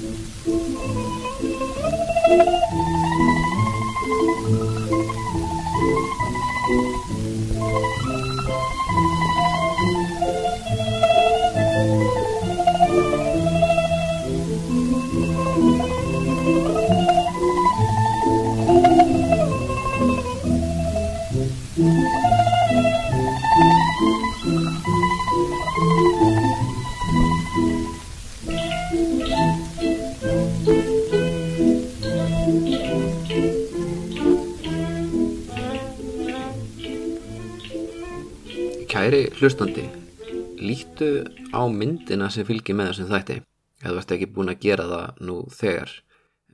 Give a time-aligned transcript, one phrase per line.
[0.00, 0.20] Thank
[2.48, 2.57] you.
[39.48, 39.86] Hlustandi,
[40.60, 41.06] lítu
[41.56, 43.36] á myndina sem fylgir með þessum þætti
[43.78, 45.92] eða þú ert ekki búin að gera það nú þegar.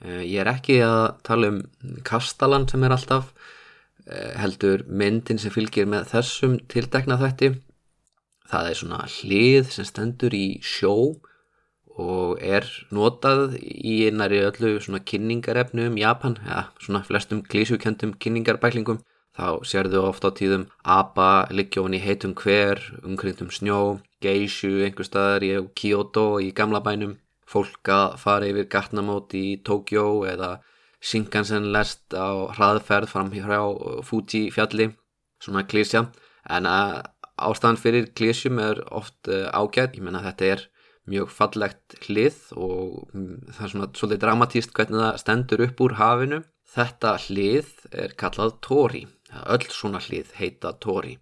[0.04, 1.60] Eh, Ég er ekki að tala um
[2.06, 3.32] kastalan sem er alltaf,
[4.06, 7.50] eh, heldur myndin sem fylgir með þessum tiltekna þætti.
[8.46, 11.16] Það er svona hlið sem stendur í sjó
[11.98, 19.02] og er notað í einari öllu svona kynningarefnu um Japan, ja, svona flestum klísukjöndum kynningarbæklingum.
[19.34, 25.46] Þá sérðu ofta á tíðum apa, liggjóðan í heitum hver, umkringtum snjó, geishu einhver staðar
[25.46, 27.16] í Kyoto í gamla bænum,
[27.50, 30.52] fólk að fara yfir gatnamót í Tokjó eða
[31.04, 33.58] Shinkansen lest á hraðferð fram hjá
[34.06, 34.92] Fuji fjalli,
[35.42, 36.06] svona klísja.
[36.48, 37.02] En að
[37.34, 40.64] ástæðan fyrir klísjum er oft uh, ágætt, ég menna þetta er
[41.10, 45.96] mjög fallegt hlið og mm, það er svona svolítið dramatíst hvernig það stendur upp úr
[45.98, 46.40] hafinu.
[46.74, 49.04] Þetta hlið er kallað Tori,
[49.54, 51.16] öll svona hlið heita Tori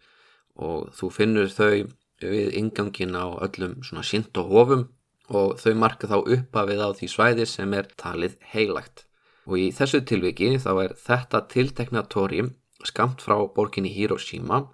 [0.57, 1.87] og þú finnur þau
[2.23, 4.85] við ingangin á öllum svona sint og hofum
[5.33, 9.07] og þau marka þá uppafið á því svæði sem er talið heilagt.
[9.49, 12.45] Og í þessu tilviki þá er þetta tiltekna Tori
[12.87, 14.65] skamt frá borginni Hiroshima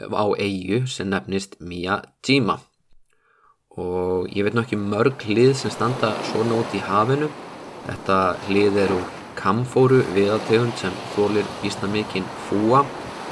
[0.00, 2.58] á eigu sem nefnist Miyajima
[3.74, 7.30] og ég veit nokkið mörg hlið sem standa svona út í hafinu.
[7.84, 12.82] Þetta hlið er úr kamfóru viðategund sem þólir vísna mikinn fúa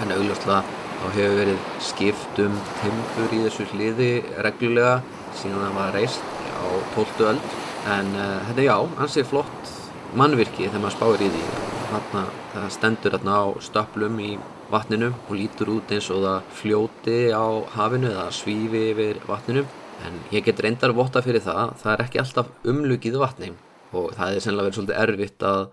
[0.03, 0.63] en augljóslega
[1.03, 4.11] þá hefur verið skiptum timpur í þessu hliði
[4.47, 5.01] reglulega
[5.39, 6.25] síðan það var reist
[6.55, 7.29] á 12.
[7.33, 7.61] öld
[7.93, 9.73] en uh, þetta er já, ansið flott
[10.19, 11.45] mannvirki þegar maður spáir í því
[11.93, 14.31] þarna, það stendur þarna á stöplum í
[14.73, 19.65] vatninu og lítur út eins og það fljóti á hafinu eða svífi yfir vatninu
[20.07, 23.53] en ég get reyndar votta fyrir það það er ekki alltaf umlugið vatni
[23.93, 25.65] og það er sennilega verið svolítið erfitt að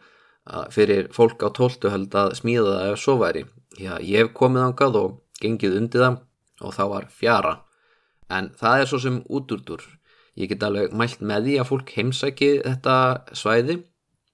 [0.73, 3.45] fyrir fólk á tóltu held að smíða það ef svo væri.
[3.79, 6.19] Já, ég hef komið ángað og gengið undir það
[6.65, 7.55] og þá var fjara.
[8.29, 9.83] En það er svo sem útúrdur.
[10.39, 12.95] Ég get alveg mælt með því að fólk heimsæki þetta
[13.35, 13.79] svæði.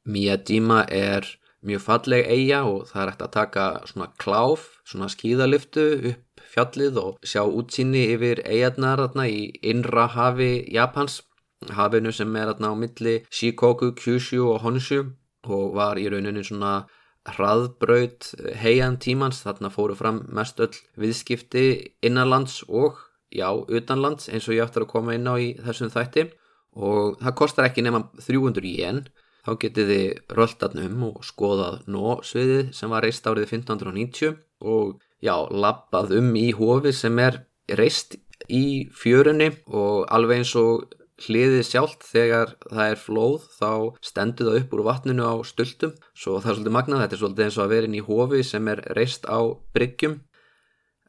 [0.06, 1.28] Miyajima er
[1.66, 7.00] mjög falleg eiga og það er hægt að taka svona kláf, svona skíðaliftu upp fjallið
[7.02, 11.24] og sjá útsýni yfir eigarnar þarna í innra hafi Japans.
[11.66, 15.02] Hafinu sem er þarna á milli Shikoku, Kyushu og Honshu
[15.46, 16.86] og var í rauninni svona
[17.26, 19.42] hraðbraut heian tímans.
[19.46, 21.66] Þarna fóru fram mest öll viðskipti
[22.06, 23.00] innanlands og
[23.34, 26.28] já, utanlands eins og ég ætti að koma inn á í þessum þætti.
[26.76, 29.06] Og það kostar ekki nema 300 yen.
[29.46, 36.16] Þá getið þið röldatnum og skoðað nósviðið sem var reist árið 1590 og já, lappað
[36.18, 37.44] um í hofi sem er
[37.78, 38.18] reist
[38.50, 39.52] í fjörunni.
[39.70, 40.90] Og alveg eins og
[41.24, 43.70] hliðið sjálft þegar það er flóð þá
[44.04, 45.94] stendur það upp úr vatninu á stultum.
[46.12, 48.42] Svo það er svolítið magnað, þetta er svolítið eins og að vera inn í hofi
[48.44, 49.40] sem er reist á
[49.76, 50.18] bryggjum.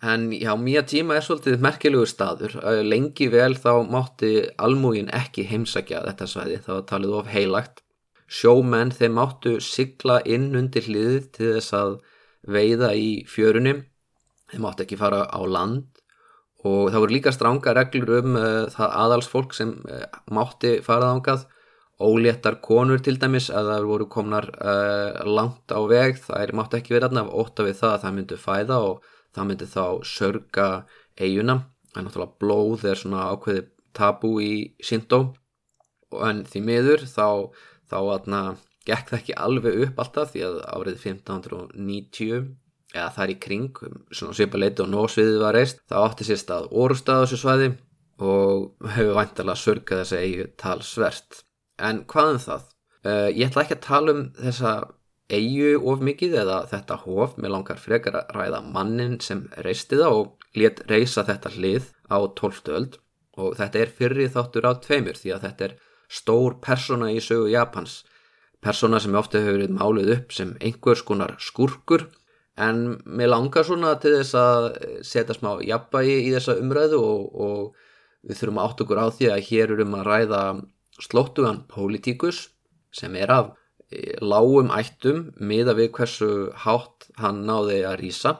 [0.06, 2.55] En já, Miyajima er svolítið merkilegu staður.
[2.84, 6.61] Lengi vel þá mátti almúgin ekki heimsækja þetta svæði.
[6.66, 7.83] Það var talið of heilagt.
[8.27, 11.99] Sjómenn þeim máttu sigla inn undir hliðið til þess að
[12.47, 13.78] veiða í fjörunni.
[14.53, 15.96] Þeim máttu ekki fara á land
[16.66, 21.47] og það voru líka stránga reglur um uh, það aðalsfólk sem uh, mátti farað ángað
[21.97, 26.21] óléttar konur til dæmis að það voru komnar uh, langt á veg.
[26.27, 29.49] Það er mátti ekki verið aðnaf óta við það að það myndi fæða og það
[29.50, 29.84] myndi þá
[30.16, 30.69] sörga
[31.16, 31.60] eiguna
[31.97, 33.65] það er náttúrulega blóð er svona ákveði
[33.97, 34.53] tabú í
[34.84, 35.21] Sindó
[36.27, 37.28] en því miður þá
[37.88, 38.41] þá aðna
[38.86, 42.51] gekk það ekki alveg upp alltaf því að árið 1590
[42.97, 46.71] eða þar í kring, svona svipa leiti og nósviðið var reist, það átti sér stað
[46.72, 47.71] orustað á þessu svæði
[48.27, 51.41] og hefur vantilega surkað þess að eigi talsvert.
[51.77, 52.69] En hvað um það?
[53.07, 54.77] Uh, ég ætla ekki að tala um þessa
[55.31, 60.21] eigu of mikið eða þetta hof, mér langar frekar að ræða mannin sem reisti það
[60.21, 62.98] og let reisa þetta hlið á tólftöld
[63.37, 65.75] og þetta er fyrri þáttur á tveimur því að þetta er
[66.09, 68.04] stór persona í sögu Japans,
[68.63, 72.07] persona sem ofta hefur verið máluð upp sem einhvers konar skurkur
[72.57, 74.67] en mér langar svona til þess að
[75.05, 79.29] setja smá jafnbægi í þessa umræðu og, og við þurfum að átt okkur á því
[79.33, 80.43] að hér erum að ræða
[81.05, 82.47] slóttugan pólitíkus
[82.97, 83.53] sem er af
[83.93, 86.31] e, lágum ættum miða við hversu
[86.65, 88.35] hátt hann náði að rýsa.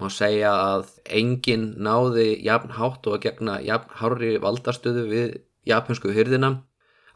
[0.00, 5.34] Má segja að enginn náði jafn hátt og að gegna jafn hári valdarstöðu við
[5.68, 6.54] japansku hyrðina.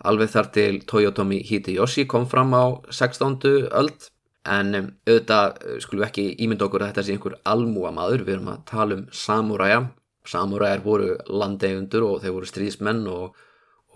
[0.05, 3.71] Alveg þar til Toyotomi Hideyoshi kom fram á 16.
[3.71, 4.11] öld
[4.45, 8.39] en um, auðvitað skulum við ekki ímynda okkur að þetta sé einhver almúa maður, við
[8.39, 9.83] erum að tala um samúræja.
[10.25, 13.43] Samúræjar voru landegundur og þeir voru stríðsmenn og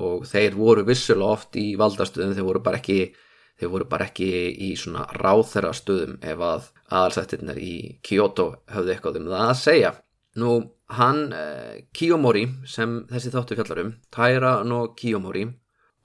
[0.05, 2.99] og þeir voru vissulega oft í valdarstöðum þeir voru bara ekki
[3.67, 4.29] voru bara ekki
[4.63, 7.73] í svona ráþæra stöðum ef að aðalsættirnar í
[8.07, 9.91] Kyoto höfðu eitthvað um það að segja.
[10.39, 10.53] Nú
[10.95, 15.49] hann eh, Kiyomori sem þessi þáttu fjallarum Taira no Kiyomori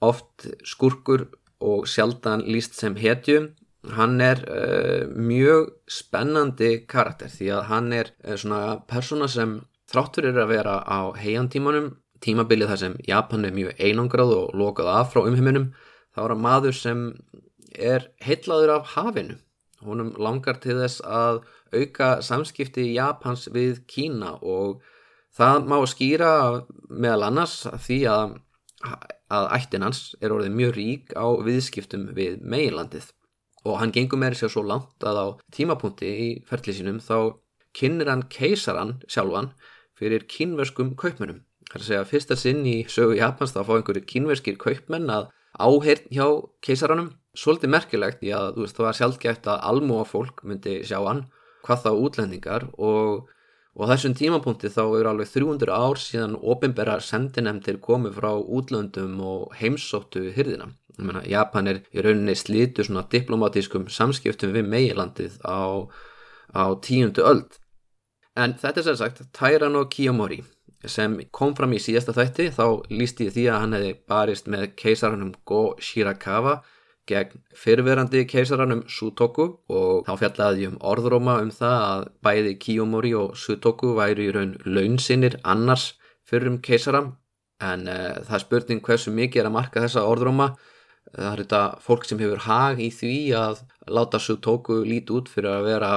[0.02, 1.28] oft skurkur
[1.62, 3.52] og sjaldan líst sem hetju
[3.92, 9.58] hann er eh, mjög spennandi karakter því að hann er eh, svona persóna sem
[9.90, 11.92] þráttur er að vera á heiantímanum
[12.24, 15.72] tímabilið þar sem Japan er mjög einangrað og lokað af frá umheiminum
[16.14, 17.02] þá er að maður sem
[17.74, 19.36] er heitlaður af hafinu.
[19.84, 21.42] Honum langar til þess að
[21.74, 24.80] auka samskipti Japans við Kína og
[25.34, 26.30] það má skýra
[26.88, 28.38] meðal annars því að,
[29.34, 33.10] að ættin hans er orðið mjög rík á viðskiptum við meilandið
[33.64, 35.26] og hann gengur með sér svo langt að á
[35.56, 37.40] tímapunkti í ferðlísinum þá
[37.74, 39.52] kynir hann keisaran sjálfan
[39.98, 41.42] fyrir kynverskum kaupmennum
[41.74, 45.30] Það er að segja fyrsta sinn í sögu Japans þá fá einhverju kínverskir kaupmenn að
[45.58, 46.26] áheirn hjá
[46.62, 47.08] keisaranum.
[47.34, 51.24] Svolítið merkilegt í að veist, það var sjálfgeft að almúa fólk myndi sjá hann,
[51.66, 53.24] hvað þá útlendingar og,
[53.74, 59.58] og þessum tímapunkti þá eru alveg 300 ár síðan ofinbæra sendinemtir komið frá útlöndum og
[59.58, 60.70] heimsóttu hyrðina.
[60.98, 65.88] Meina, Japan er í rauninni slítu svona diplomatískum samskiptum við meilandið á,
[66.54, 67.58] á tíundu öld.
[68.38, 70.42] En þetta er sér sagt Tairano Kiyomori
[70.84, 72.50] sem kom fram í síðasta þætti.
[72.54, 76.60] Þá líst ég því að hann hefði barist með keisarannum Go Shirakawa
[77.08, 83.34] gegn fyrverandi keisarannum Sutoku og þá fjallaði um orðróma um það að bæði Kiyomori og
[83.36, 85.92] Sutoku væri í raun launsinnir annars
[86.24, 87.04] fyrrum keisara
[87.64, 90.54] en uh, það er spurning hversu mikið er að marka þessa orðróma
[91.12, 93.64] það er þetta fólk sem hefur hag í því að
[93.94, 95.92] láta Sutoku lít út fyrir að vera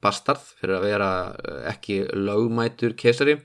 [0.00, 3.40] bastard, fyrir að vera eh, ekki lögmætur keisari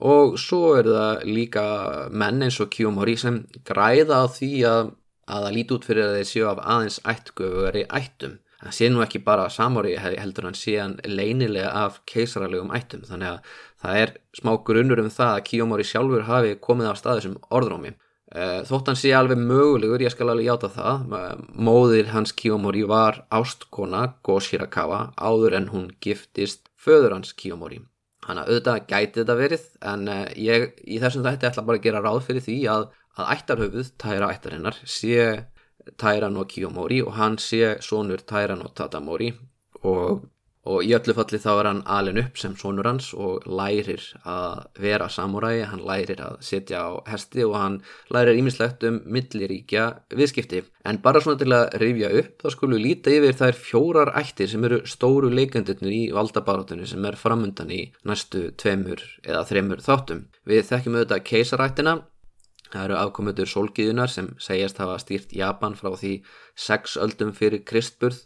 [0.00, 1.64] og svo er það líka
[2.10, 4.96] menn eins og Kiyomori sem græða á því að
[5.30, 8.38] að það líti út fyrir að þeir séu af aðeins ættgöfari ættum.
[8.60, 13.30] Það sé nú ekki bara samóri heldur hann sé hann leinilega af keisaralegum ættum þannig
[13.30, 17.38] að það er smá grunnur um það að Kiyomori sjálfur hafi komið á staði sem
[17.48, 17.94] orðrómi.
[18.30, 21.14] Eh, þótt hann sé alveg mögulegur, ég skal alveg játa það,
[21.50, 27.80] móðir hans Kiyomori var ástkona Go Shirakawa áður en hún giftist föður hans Kiyomori.
[28.24, 31.86] Þannig að auðvitað gæti þetta verið en uh, ég í þessum þætti ætla bara að
[31.86, 32.84] gera ráð fyrir því að,
[33.16, 35.24] að ættarhöfuð Tæra ættarinnar sé
[35.98, 39.32] Tæra no Kiyomori og hann sé sonur Tæra no Tatamori
[39.82, 40.28] og
[40.68, 44.66] og í öllu falli þá er hann alin upp sem sonur hans og lærir að
[44.82, 47.78] vera samuræi, hann lærir að setja á hesti og hann
[48.12, 50.62] lærir ímislegt um milliríkja viðskipti.
[50.84, 54.52] En bara svona til að rifja upp þá skulum við líta yfir þær fjórar ættir
[54.52, 60.26] sem eru stóru leikendurnir í valdabarátunni sem er framundan í næstu tveimur eða þreimur þáttum.
[60.44, 62.00] Við þekkjum auðvitað keisarættina.
[62.70, 66.20] Það eru afkomutur sólgiðunar sem segjast hafa stýrt Japan frá því
[66.54, 68.20] sex öldum fyrir kristburð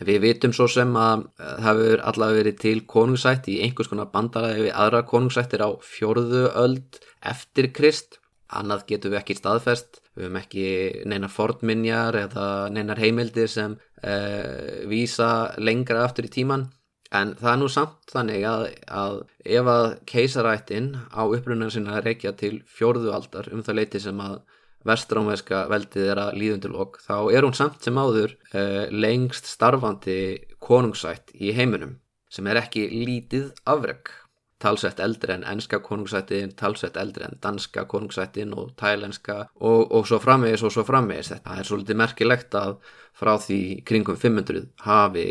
[0.00, 4.66] Við vitum svo sem að það hefur allavega verið til konungsætt í einhvers konar bandaræði
[4.66, 8.16] við aðra konungsættir á fjörðu öld eftir Krist.
[8.50, 10.64] Annað getum við ekki staðfest, við hefum ekki
[11.06, 15.28] neinar fornminjar eða neinar heimildir sem uh, vísa
[15.62, 16.66] lengra aftur í tíman.
[17.14, 19.20] En það er nú samt þannig að, að
[19.58, 24.40] ef að keisarættin á upprunan sinna reykja til fjörðu aldar um það leiti sem að
[24.88, 30.20] vestrámveska veldið er að líðundilokk þá er hún samt sem áður uh, lengst starfandi
[30.62, 31.98] konungsætt í heiminum
[32.30, 34.12] sem er ekki lítið afreg
[34.60, 40.20] talsett eldri en enska konungsættin talsett eldri en danska konungsættin og tælenska og, og svo
[40.20, 41.32] framvegis og svo framvegis.
[41.32, 42.74] Þetta er svolítið merkilegt að
[43.16, 45.26] frá því kringum 500 hafi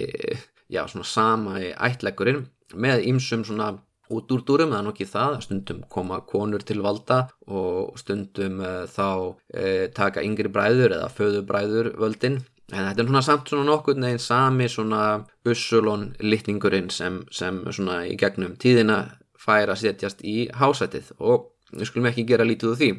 [0.70, 3.72] já svona sama í ættlegurinn með ýmsum svona
[4.10, 9.08] út úr dúrum, er nokkið það stundum koma konur til valda og stundum uh, þá
[9.10, 12.40] uh, taka yngri bræður eða föðu bræður völdin.
[12.70, 15.04] En þetta er svona samt svona nokkur neginn sami svona
[15.50, 19.00] ussulon litningurinn sem, sem svona í gegnum tíðina
[19.40, 22.92] fær að setjast í hásætið og við skulum ekki gera lítið úr því.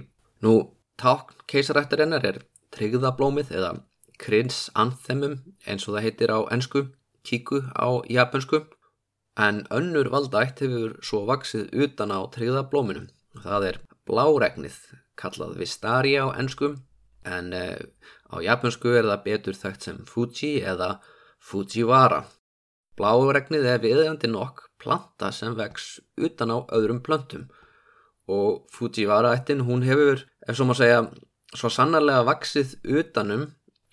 [0.47, 0.55] Nú
[1.00, 2.43] tákn keisarættarinnar er
[2.75, 3.75] tryggðablómið eða
[4.21, 6.87] krins anthemum eins og það heitir á ennsku
[7.26, 8.64] kíku á japansku
[9.40, 13.09] en önnur valdætt hefur svo vaksið utan á tryggðablóminum.
[13.40, 13.78] Það er
[14.09, 14.76] bláregnið,
[15.20, 16.80] kallað Vistaria á ennskum,
[17.25, 17.78] en uh,
[18.32, 20.99] á japansku er það betur þekkt sem Fuji eða
[21.40, 22.25] Fujiwara.
[23.00, 27.49] Bláregnið er viðegandi nokk planta sem vex utan á öðrum plöntum
[28.30, 31.06] og Fujiwara-ættin hún hefur, ef svo má segja,
[31.56, 33.49] svo sannarlega vaksið utanum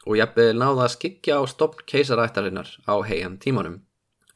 [0.05, 3.86] og jafnveg náða að skikja á stopn keisarættarinnar á heian tímanum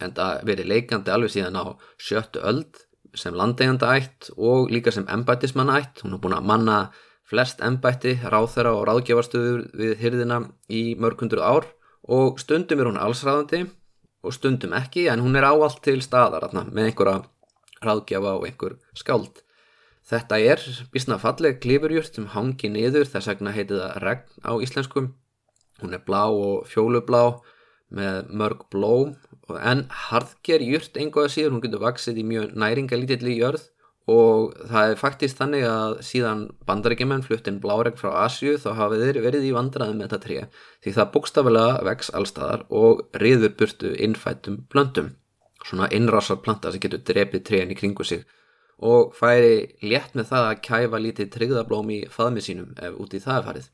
[0.02, 1.66] en það verið leikandi alveg síðan á
[2.02, 2.86] sjöttu öld
[3.18, 6.04] sem landegjanda ætt og líka sem embættismanna ætt.
[6.04, 6.78] Hún er búin að manna
[7.28, 10.42] flest embætti, ráþera og ráðgjafarstöður við hyrðina
[10.72, 11.68] í mörgundur ár.
[12.08, 13.66] Og stundum er hún allsræðandi
[14.22, 17.22] og stundum ekki en hún er áallt til staðar atna, með einhverja
[17.82, 19.42] ráðgjafa og einhver skáld.
[20.12, 25.12] Þetta er bísna falleg klifurjurt sem hangi niður, þess vegna heiti það regn á íslenskum.
[25.82, 27.40] Hún er blá og fjólublá
[27.92, 29.16] með mörg blóm
[29.60, 33.70] en harðger jurt einhverja síður, hún getur vaksið í mjög næringalítilli jörð.
[34.10, 39.20] Og það er faktist þannig að síðan bandaríkjumenn fluttinn bláregn frá Asju þá hafið þeir
[39.28, 40.38] verið í vandraðum með þetta tré.
[40.82, 45.12] Því það bókstafilega vex allstaðar og riður burtu innfættum plöntum,
[45.62, 48.26] svona innrásar planta sem getur drepið tréin í kringu sig.
[48.82, 53.38] Og færi létt með það að kæfa lítið tryggðablóm í faðmið sínum ef úti það
[53.38, 53.70] er farið.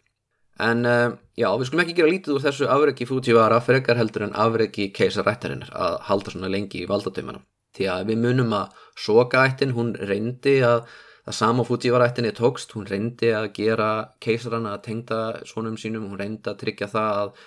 [0.64, 4.38] En uh, já, við skulum ekki gera lítið úr þessu afregi Fujiwara frekar heldur en
[4.46, 7.44] afregi keisarættarinnar að halda svona lengi í valdatöymana.
[7.78, 10.88] Því að við munum að sokaættin, hún reyndi að
[11.28, 13.92] það sama Fujiwara-ættinni tókst, hún reyndi að gera
[14.24, 17.46] keisarana að tengda svonum sínum, hún reyndi að tryggja það að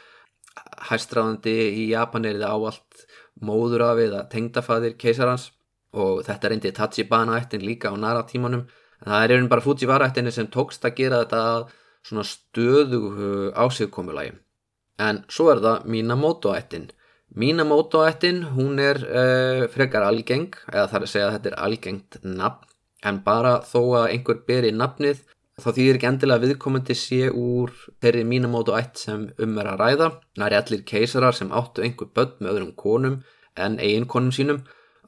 [0.91, 3.05] hæstræðandi í Japan er það áallt
[3.41, 5.51] móður af við að tengda faðir keisarans
[5.97, 10.11] og þetta reyndi Tachibana ættin líka á nara tímanum en það er einhvern bara Fujiwara
[10.11, 11.43] ættinni sem tókst að gera þetta
[12.07, 13.01] svona stöðu
[13.55, 14.33] ásíðkomulagi
[15.01, 16.91] en svo er það Minamoto ættin
[17.31, 21.61] Minamoto ættin hún er uh, frekar algeng eða það er að segja að þetta er
[21.67, 22.65] algengt nafn.
[23.07, 25.21] En bara þó að einhver beri nafnið
[25.61, 27.71] þá þýðir ekki endilega viðkomandi sé úr
[28.03, 30.09] þeirri Minamoto ætt sem um er að ræða.
[30.43, 33.17] Er allir keisarar sem áttu einhver börn með öðrum konum
[33.55, 34.61] en eiginkonum sínum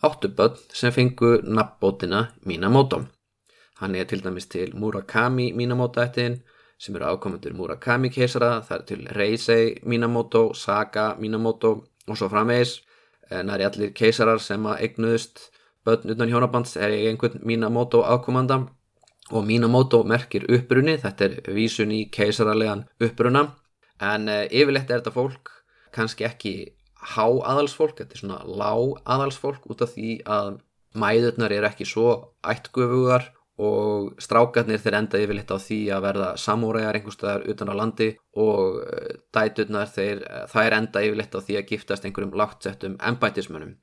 [0.06, 3.02] áttu börn sem fengu nafnbótina Minamoto.
[3.82, 6.38] Hann er til dæmis til Murakami Minamoto-ættin
[6.82, 11.72] sem eru ákomendur Murakami keisara, það er til Reisei Minamoto, Saga Minamoto
[12.08, 12.80] og svo framvegis.
[13.30, 15.46] En það er allir keisarar sem að eignuðust
[15.86, 18.64] börn utan hjónabands er einhvern Minamoto ákomanda
[19.30, 23.46] og Minamoto merkir upprunni, þetta er vísun í keisararlegan upprunna
[24.02, 25.52] en uh, yfirleitt er þetta fólk
[25.94, 26.54] kannski ekki
[27.14, 30.58] há aðalsfólk, þetta er svona lág aðalsfólk út af því að
[30.98, 32.10] mæðurnar er ekki svo
[32.42, 33.30] ættgöfugar
[33.62, 38.09] og strákarnir þeir enda yfirleitt á því að verða samúræjar einhverstaðar utan á landi
[38.42, 43.76] og eh, dæturnar þeir, það er enda yfirleitt á því að giftast einhverjum lágtsettum embætismönnum.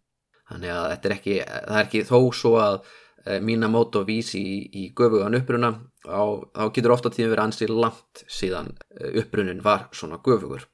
[0.50, 2.80] Þannig að þetta er ekki, það er ekki þó svo að
[3.26, 3.40] eh,
[4.02, 5.72] og vísi í, í göfugan uppruna
[6.10, 6.24] á,
[6.56, 10.66] þá getur ofta tíma verið ansið langt síðan eh, upprunin var svona göfugur.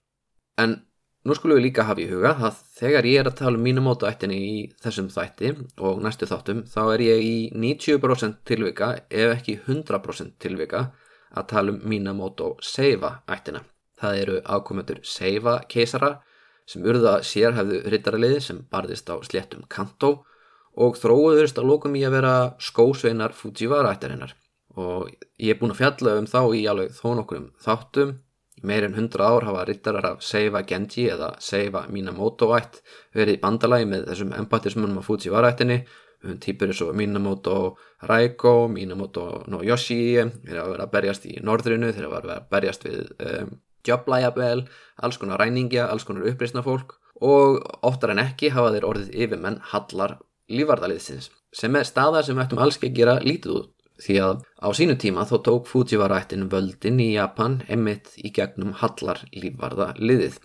[0.58, 0.80] En
[1.26, 3.88] Nú skulum við líka hafa í huga að þegar ég er að tala um mínum
[3.90, 9.56] mótaættinni í þessum þætti og næstu þáttum þá er ég í 90% tilvika ef ekki
[9.64, 10.84] 100% tilvika
[11.34, 13.64] að tala um mínum mót og seifa ættina.
[13.98, 16.12] Það eru ákomendur seifa keisara
[16.70, 20.12] sem urða sérhæfðu rittaraliði sem barðist á sléttum kantó
[20.78, 24.38] og þróuðurist að lókum í að vera skósveinar Fujiwara ættarinnar
[24.78, 25.10] og
[25.42, 28.14] ég er búin að fjalla um þá í alveg þó nokkur um þáttum
[28.68, 32.82] meir en hundra ár hafa rittarar af Seifa Genji eða Seifa Minamoto ætt
[33.16, 35.80] verið í bandalagi með þessum empatismunum á Fujiwara-ættinni
[36.26, 37.56] um týpur eins og Minamoto
[38.10, 42.52] Raiko, Minamoto no Yoshi þeir hafa verið að berjast í norðrinu þeir hafa verið að
[42.56, 43.56] berjast við um,
[43.86, 44.64] Joblæjabel,
[45.06, 46.96] alls konar ræningja alls konar uppreysna fólk.
[47.22, 50.18] Og oftar en ekki hafa þeir orðið yfirmenn hallar
[50.52, 53.72] lífvarðaliðsins sem er staða sem við ættum alls ekki að gera lítið út
[54.02, 59.22] því að á sínu tíma þó tók Fujiwara-ættin völdin í Japan emitt í gegnum hallar
[59.32, 60.40] lífvarða liðið.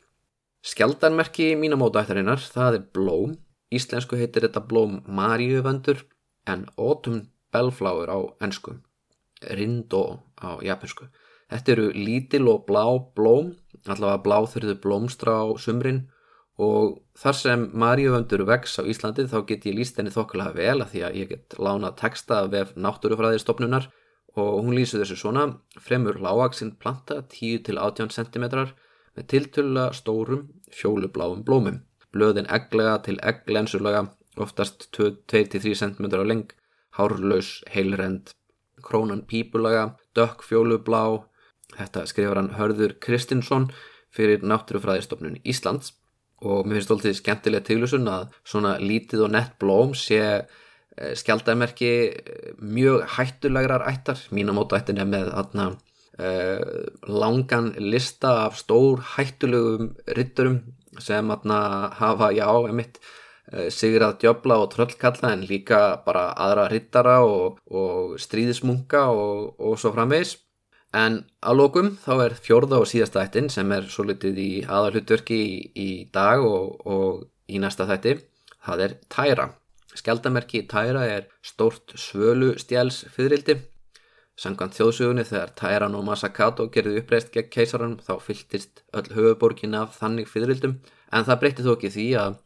[0.67, 3.35] Skjaldarmerki mínamótaættarinnar það er blóm,
[3.73, 6.05] íslensku heitir þetta blóm Mariuvöndur
[6.47, 8.77] en Autumn Bellflower á ennsku,
[9.57, 10.05] Rindo
[10.39, 11.09] á japansku.
[11.51, 12.85] Þetta eru lítil og blá
[13.17, 13.55] blóm,
[13.89, 16.05] allavega bláþurðu blómstra á sumrin
[16.61, 20.93] og þar sem Maríuvöndur vex á Íslandi þá get ég líst henni þokkulega vel að
[20.93, 23.89] því að ég get lána texta af náttúrufræðistofnunar.
[24.39, 25.47] Og hún lýsir þessu svona
[25.83, 28.45] fremur lágaksinn planta 10-18 cm
[29.17, 31.81] með tiltöla stórum fjólubláum blómum.
[32.15, 34.05] Blöðin egglega til egglensulega
[34.39, 36.53] oftast 2-3 cm á leng
[36.95, 38.35] hárlaus heilrend
[38.83, 41.03] krónan pípulaga dökk fjólublá
[41.77, 43.69] þetta skrifar hann Hörður Kristinsson
[44.15, 45.93] fyrir náttúrufræðistofnun Íslands
[46.41, 51.93] og mér finnst alltaf skemmtilega tilvísun að svona lítið og nett blóm sé eh, skjaldamerki
[52.09, 54.21] eh, mjög hættulegrar ættar.
[54.33, 55.71] Mínamóta ættin er með aðna
[56.21, 56.61] uh,
[57.09, 60.61] langan lista af stór hættulegum ritturum
[61.01, 63.01] sem atna, hafa, já, emitt
[63.53, 69.79] uh, sigrað djöbla og tröllkalla en líka bara aðra rittara og, og stríðismunga og, og
[69.81, 70.37] svo framvegs
[70.97, 75.37] En að lókum þá er fjórða og síðasta þættin sem er svo litið í aðalhutverki
[75.39, 78.17] í, í dag og, og í næsta þætti.
[78.67, 79.47] Það er Tæra.
[79.95, 83.61] Skjaldamerki Tæra er stórt svölu stjáls fyririldi.
[84.41, 89.99] Sangant þjóðsugunni þegar Tæran og Masakato gerði uppreist gegn keisaranum þá fyltist öll höfuborgin af
[90.01, 90.79] þannig fyririldum.
[91.13, 92.39] En það breytti þó ekki því að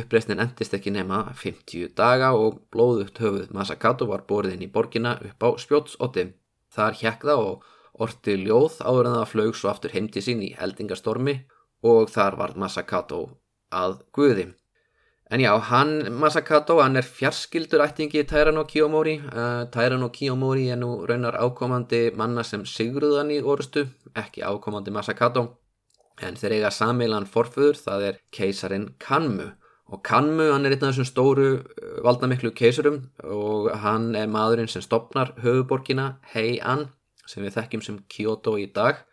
[0.00, 5.42] uppreistin endist ekki nema 50 daga og blóðugt höfuð Masakato var borðin í borgina upp
[5.42, 6.28] á spjótsotti.
[6.70, 7.70] Þar hjekk það og
[8.04, 11.36] orti ljóð áður en það flög svo aftur heimti sín í eldingastormi
[11.86, 13.20] og þar var Masakato
[13.70, 14.50] að guði.
[15.30, 19.20] En já, hann, Masakato, hann er fjarskildur ættingi Tairano Kiyomori.
[19.30, 23.86] Uh, Tairano Kiyomori er nú raunar ákomandi manna sem sigruðan í orustu,
[24.18, 25.46] ekki ákomandi Masakato.
[26.20, 29.52] En þeir eiga sameilan forföður, það er keisarin Kanmu.
[29.90, 31.46] Og Kanmu, hann er einn af þessum stóru
[32.02, 36.88] valdamiklu keisurum og hann er maðurinn sem stopnar höfuborgina Heian
[37.30, 39.04] sem við þekkjum sem Kyoto í dag.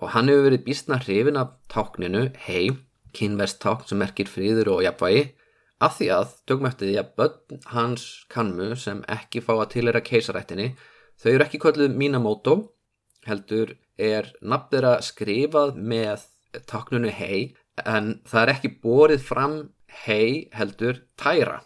[0.00, 2.76] Og hann hefur verið býstna hrifin af tákninu hei,
[3.16, 5.26] kynvest tákn sem merkir fríður og jafnvægi
[5.82, 10.02] af því að, tökum eftir því að börn hans kannmu sem ekki fá að tilera
[10.04, 10.70] keisarættinni,
[11.20, 12.56] þau eru ekki kvölduð Minamoto,
[13.26, 16.26] heldur er nafn þeirra skrifað með
[16.70, 19.56] táknunu hei en það er ekki borið fram
[20.04, 21.60] hei heldur tæra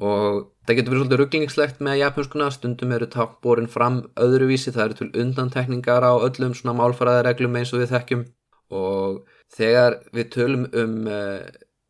[0.00, 4.98] og það getur verið svolítið rugglingslegt með japanskuna, stundum eru tákborin fram öðruvísi, það eru
[5.00, 8.24] til undantekningar á öllum svona málfaraðareglum eins og við þekkjum.
[8.72, 9.20] Og
[9.52, 11.44] þegar við tölum um uh,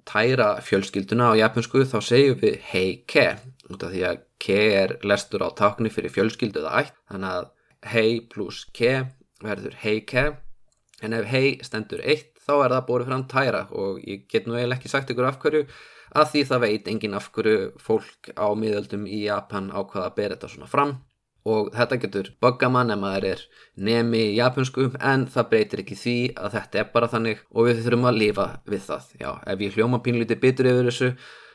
[0.08, 3.28] tæra fjölskylduna á japansku þá segjum við hei ke
[3.70, 6.96] út af því að ke er lestur á tákni fyrir fjölskyldu eða ætt.
[7.10, 7.46] Þannig að
[7.92, 8.92] hei pluss ke
[9.42, 10.32] verður hei ke.
[11.02, 13.64] En ef hei stendur eitt þá er það borið fram tæra.
[13.70, 15.66] Og ég get nú eiginlega ekki sagt ykkur af hverju
[16.12, 20.36] að því það veit engin af hverju fólk á miðöldum í Japan ákvaða að bera
[20.36, 20.94] þetta svona fram
[21.48, 23.44] og þetta getur bugga mann ef maður er
[23.88, 27.80] nemi í japansku en það breytir ekki því að þetta er bara þannig og við
[27.82, 29.08] þurfum að lifa við það.
[29.18, 31.08] Já, ef ég hljóma pínlítið bitur yfir þessu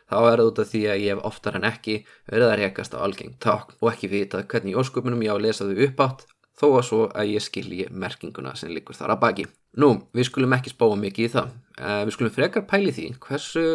[0.08, 2.96] þá er það út af því að ég hef oftar en ekki verið að rekast
[2.96, 6.04] á algengt takk og ekki vita hvernig í ósköpunum ég á að lesa þau upp
[6.08, 6.26] átt
[6.58, 9.46] þó að svo að ég skilji merkinguna sem likur þar að baki.
[9.78, 11.52] Nú, við skulum ekki spáa mikið í það.
[11.78, 13.66] Eh, við skulum frekar pæli því hversu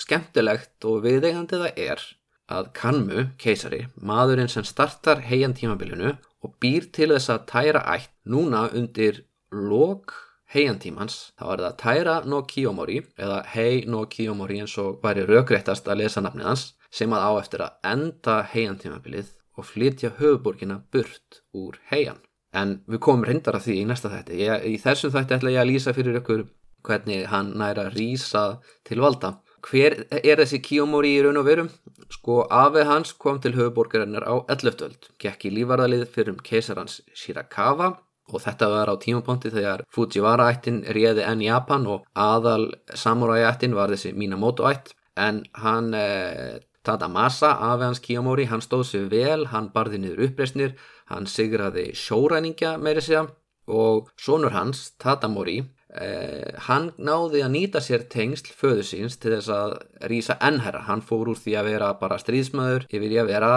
[0.00, 2.04] skemmtilegt og viðeigandi það er
[2.52, 6.14] að Kanmu, keisari, maðurinn sem startar heian tímabilinu
[6.46, 10.14] og býr til þess að tæra ætt núna undir lok
[10.54, 15.26] heian tímans, þá er það Tæra no Kiyomori eða Hei no Kiyomori eins og væri
[15.26, 20.12] raugrættast að lesa nafnið hans sem að á eftir að enda heian tímabilið og flytja
[20.20, 22.20] höfuborgina burt úr heian.
[22.54, 24.38] En við komum reyndar að því í næsta þætti.
[24.38, 26.46] Ég, í þessum þætti ætla ég að lýsa fyrir ykkur
[26.86, 28.44] hvernig hann næra rýsa
[28.86, 31.70] til valda Hver er þessi Kiyomori í raun og verum?
[32.12, 34.82] Sko afið hans kom til höfuborgarinnar á 11.
[34.86, 37.96] öld, gekk í lífvarðalið fyrir um keisarans Shirakawa
[38.32, 43.74] og þetta var á tímaponti þegar Fujiwara ættin réði enn Japan og aðal samurai ættin
[43.74, 49.48] var þessi Minamoto ætt en hann eh, Tadamasa, afið hans Kiyomori, hann stóð sér vel,
[49.50, 50.76] hann barði niður uppreysnir,
[51.10, 53.26] hann sigraði sjóræningja meiri sig
[53.66, 59.50] og sonur hans, Tadamori, Eh, hann náði að nýta sér tengsl föðu síns til þess
[59.54, 59.74] að
[60.10, 63.52] rýsa ennherra, hann fór úr því að vera bara stríðsmaður yfir í að vera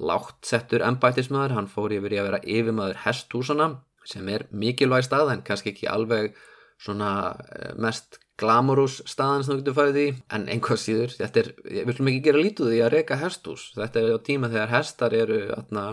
[0.00, 3.68] látt settur ennbættismadur, hann fór yfir í að vera yfirmaður hestúsana
[4.08, 6.32] sem er mikilvæg stað en kannski ekki alveg
[6.80, 7.12] svona
[7.52, 10.06] eh, mest glamurús staðan sem þú getur farið í.
[10.34, 14.02] En einhvað síður, þetta er, við viljum ekki gera lítið því að reyka hestús, þetta
[14.02, 15.86] er á tíma þegar hestar eru atna,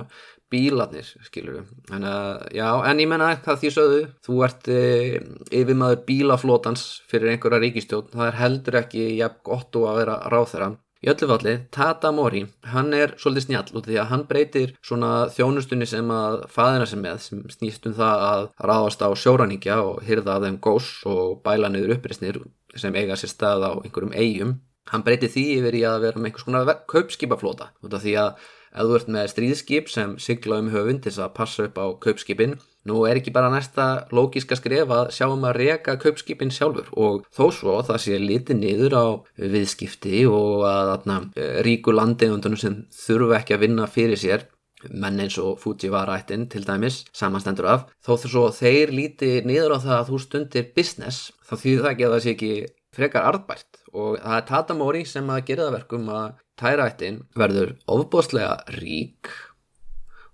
[0.55, 1.75] bílarnir, skilur við.
[1.91, 5.19] En, uh, já, en ég menna hvað því sögðu, þú ert uh,
[5.51, 10.51] yfirmaður bílaflótans fyrir einhverja ríkistjón, það er heldur ekki jafn gott og að vera ráð
[10.55, 10.71] þeirra.
[11.05, 12.39] Í öllu falli, Tata Mori,
[12.71, 17.03] hann er svolítið snjall út því að hann breytir svona þjónustunni sem að faðina sem
[17.03, 21.43] með, sem snýst um það að ráðast á sjóræningja og hyrða af þeim gós og
[21.45, 22.39] bæla niður uppreysnir
[22.73, 24.55] sem eiga sér stað á einhverjum eigum.
[24.89, 28.41] Hann breytir því yfir í að vera með einhvers konar kaupskipaflóta því að
[28.75, 31.85] ef þú ert með stríðskip sem sigla um höfund til þess að passa upp á
[32.05, 36.91] kaupskipin nú er ekki bara næsta lógiska skref að sjáum að reyka kaupskipin sjálfur.
[36.93, 39.05] Og þó svo það sé litið niður á
[39.41, 41.21] viðskipti og að atna,
[41.65, 44.45] ríku landeigundunum sem þurfa ekki að vinna fyrir sér
[44.91, 49.77] menn eins og Fujiwara ættin til dæmis samanstendur af, þó þess að þeir líti niður
[49.77, 52.51] á það að þú stundir business þá þýðir það ekki að það sé ekki
[52.95, 53.81] frekar arðbært.
[53.95, 56.27] Og það er Tata Mori sem að gera það verkum að
[56.59, 59.31] tærættin verður ofbóstlega rík.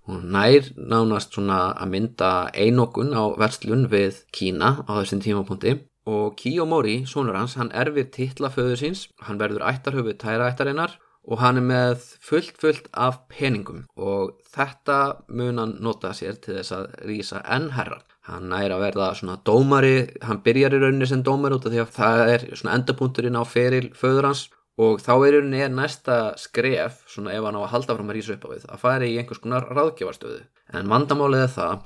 [0.06, 5.78] Hún nær nánast svona að mynda einokun á verslun við Kína á þessum tímapunkti.
[6.10, 11.38] Og Kiyomori, sonur hans, hann erfir titla föður síns, hann verður ættarhöfu tæra ættarinnar og
[11.38, 13.84] hann er með fullt fullt af peningum.
[13.94, 14.96] Og þetta
[15.30, 18.00] mun hann nota sér til þess að rýsa enn herra.
[18.26, 21.82] Hann næri að verða svona dómari, hann byrjar í rauninni sem dómari út af því
[21.82, 24.44] að það er svona endapunkturinn á feril föður hans
[24.80, 28.36] og þá er rauninni næsta skref svona ef hann á að halda fram að rýsa
[28.36, 30.42] upp á við að fara í einhvers konar ráðgjafarstöðu.
[30.72, 31.84] En vandamálið er það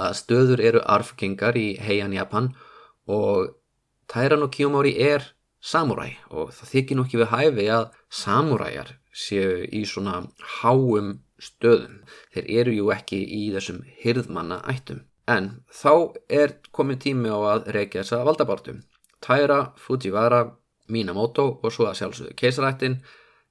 [0.00, 2.52] að stöður eru arfgengar í heian Japan
[3.08, 3.56] og
[4.10, 9.64] Tairan og Kiyomori er samuræ og það þykir nú ekki við hæfi að samuræjar séu
[9.66, 10.22] í svona
[10.60, 12.00] háum stöðum.
[12.34, 15.04] Þeir eru jú ekki í þessum hyrðmanna ættum.
[15.30, 18.82] En þá er komin tími á að reykja þessa valdabartum.
[19.20, 20.56] Taira, Fujiwara,
[20.92, 22.98] Minamoto og svo að sjálfsögðu keisarættin.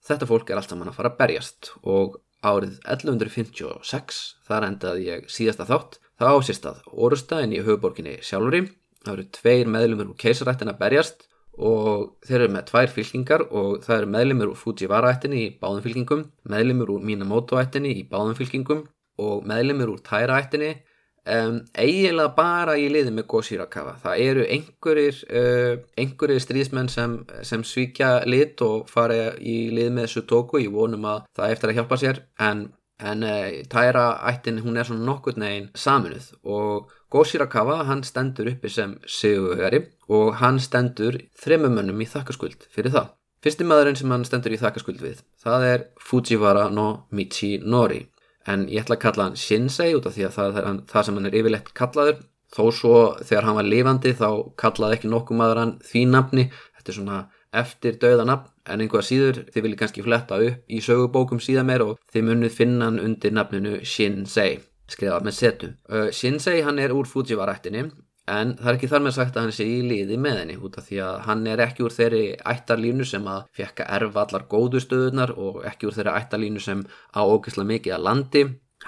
[0.06, 5.26] Þetta fólk er allt saman að fara að berjast og árið 1156, þar endaði ég
[5.32, 8.64] síðasta þátt, það ásist að orustæðin í höfuborginni sjálfuri.
[9.04, 11.26] Það eru tveir meðlumur úr keisarættin að berjast
[11.60, 15.84] og þeir eru með tvær fylkingar og það eru meðlumur úr Fujiwara ættinni í báðum
[15.84, 18.86] fylkingum, meðlumur úr Minamoto ættinni í báðum fylkingum
[19.20, 20.78] og meðlumur úr Taira ættinni
[21.26, 23.96] um, eiginlega bara í liði með Go Shirakawa.
[24.04, 27.16] Það eru einhverjir, uh, einhverjir stríðsmenn sem,
[27.48, 31.80] sem svíkja lit og fara í lið með Sutoku, ég vonum að það eftir að
[31.80, 32.66] hjálpa sér en,
[33.12, 38.52] en uh, Taira ættin hún er svona nokkur neginn saminuð og Go Shirakawa hann stendur
[38.52, 43.16] uppi sem sigurvegari og hann stendur þremumönnum í þakkarskuld fyrir það.
[43.40, 48.04] Fyrsti maðurinn sem hann stendur í þakkarskuld við, það er Fujiwara no Michinori
[48.48, 51.20] en ég ætla að kalla hann Shinsei út af því að það er það sem
[51.20, 52.22] hann er yfirleitt kallaður.
[52.50, 56.48] Þó svo þegar hann var lifandi þá kallaði ekki nokkuð maður hann því nafni,
[56.80, 57.20] þetta er svona
[57.60, 61.96] eftir döðanabn en einhvað síður þið viljið kannski fletta upp í sögubókum síðan meir og
[62.14, 65.72] þið munið finna hann undir nafninu Shinsei skrifað með setu.
[65.90, 67.90] Uh, Shinsei hann er úr Fujiwara-ættinni
[68.30, 70.78] en það er ekki þar með sagt að hann sé í liði með henni út
[70.80, 74.82] af því að hann er ekki úr þeirri ættarlínu sem að fekka erfa allar góðu
[74.84, 76.84] stöðunar og ekki úr þeirri ættarlínu sem
[77.16, 78.44] á ógeðslega mikið að landi.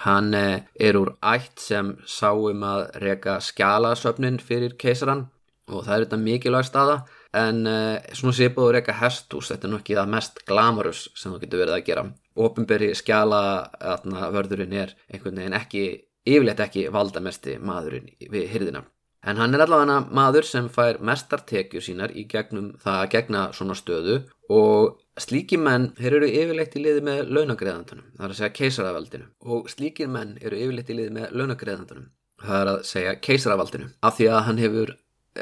[0.05, 5.25] Hann er úr ætt sem sáum að reyka skjálasöfnin fyrir keisaran
[5.71, 6.95] og það er þetta mikilvæg staða
[7.41, 7.65] en
[8.15, 11.85] svona sépaður reyka hestús, þetta er nokkið að mest glamurus sem þú getur verið að
[11.89, 12.05] gera
[12.39, 13.41] ofinberi skjala
[14.31, 15.85] vörðurinn er einhvern veginn ekki
[16.27, 18.83] yfirleitt ekki valdamesti maðurinn við hyrðina.
[19.21, 23.41] En hann er allavega maður sem fær mestar tekjur sínar í gegnum það að gegna
[23.53, 24.15] svona stöðu
[24.49, 29.69] og slíki menn, eru yfirleitt í liði með launagreðandunum, það er að segja keisaraveldinu og
[29.69, 32.09] slíkir menn eru yfirleitt í liði með launagreðandunum,
[32.41, 34.95] það er að segja keisaraveldinu, af því að hann hefur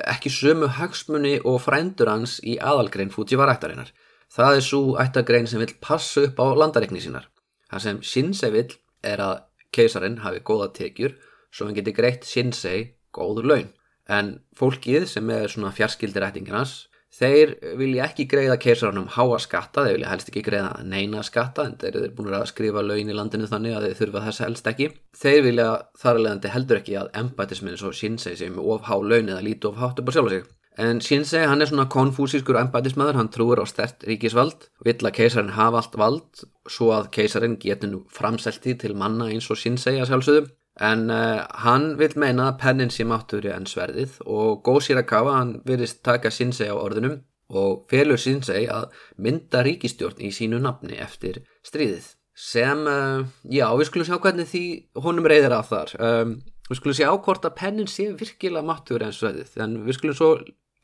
[0.03, 3.95] ekki sömu hagsmunni og frændur hans í aðalgrein Fujiwara-ættarinnar
[4.29, 7.25] Það er svo ættagrein sem vil passa upp á landareikni sínar.
[7.69, 9.39] Það sem Shinsei vil er að
[9.73, 11.15] keisarin hafi góða tekjur
[11.49, 13.73] svo hann geti greitt Shinsei góður laun.
[14.09, 19.97] En fólkið sem er svona fjarskildir ættinginas, þeir vilja ekki greiða keisarannum háa skatta, þeir
[19.97, 23.49] vilja helst ekki greiða neina skatta, en þeir eru búin að skrifa laun í landinu
[23.49, 24.91] þannig að þeir þurfa þess helst ekki.
[25.17, 25.67] Þeir vilja
[26.01, 29.81] þar alveg heldur ekki að embætisminn svo Shinsei sem of há laun eða líti of
[29.81, 30.47] hátt upp á sjálf og sig.
[30.79, 35.57] En Shinsei hann er svona konfúsískur embætismæður, hann trúir á stert ríkisvald, vill að keisarin
[35.57, 40.13] hafa allt vald svo að keisarin getur nú framselti til manna eins og Shinsei að
[40.13, 40.45] sjálfsögðu.
[40.79, 45.57] En uh, hann vil meina að pennin sé mátturi en sverðið og Go Shirakawa hann
[45.67, 51.41] virðist taka Shinsei á orðunum og felur Shinsei að mynda ríkistjórn í sínu nafni eftir
[51.67, 52.13] stríðið.
[52.39, 54.63] Sem, uh, já, við skulum sjá hvernig því
[55.03, 55.91] honum reyðir af þar.
[55.99, 56.37] Um,
[56.69, 60.37] við skulum sjá hvort að pennin sé virkilega mátturi en sverðið, en svo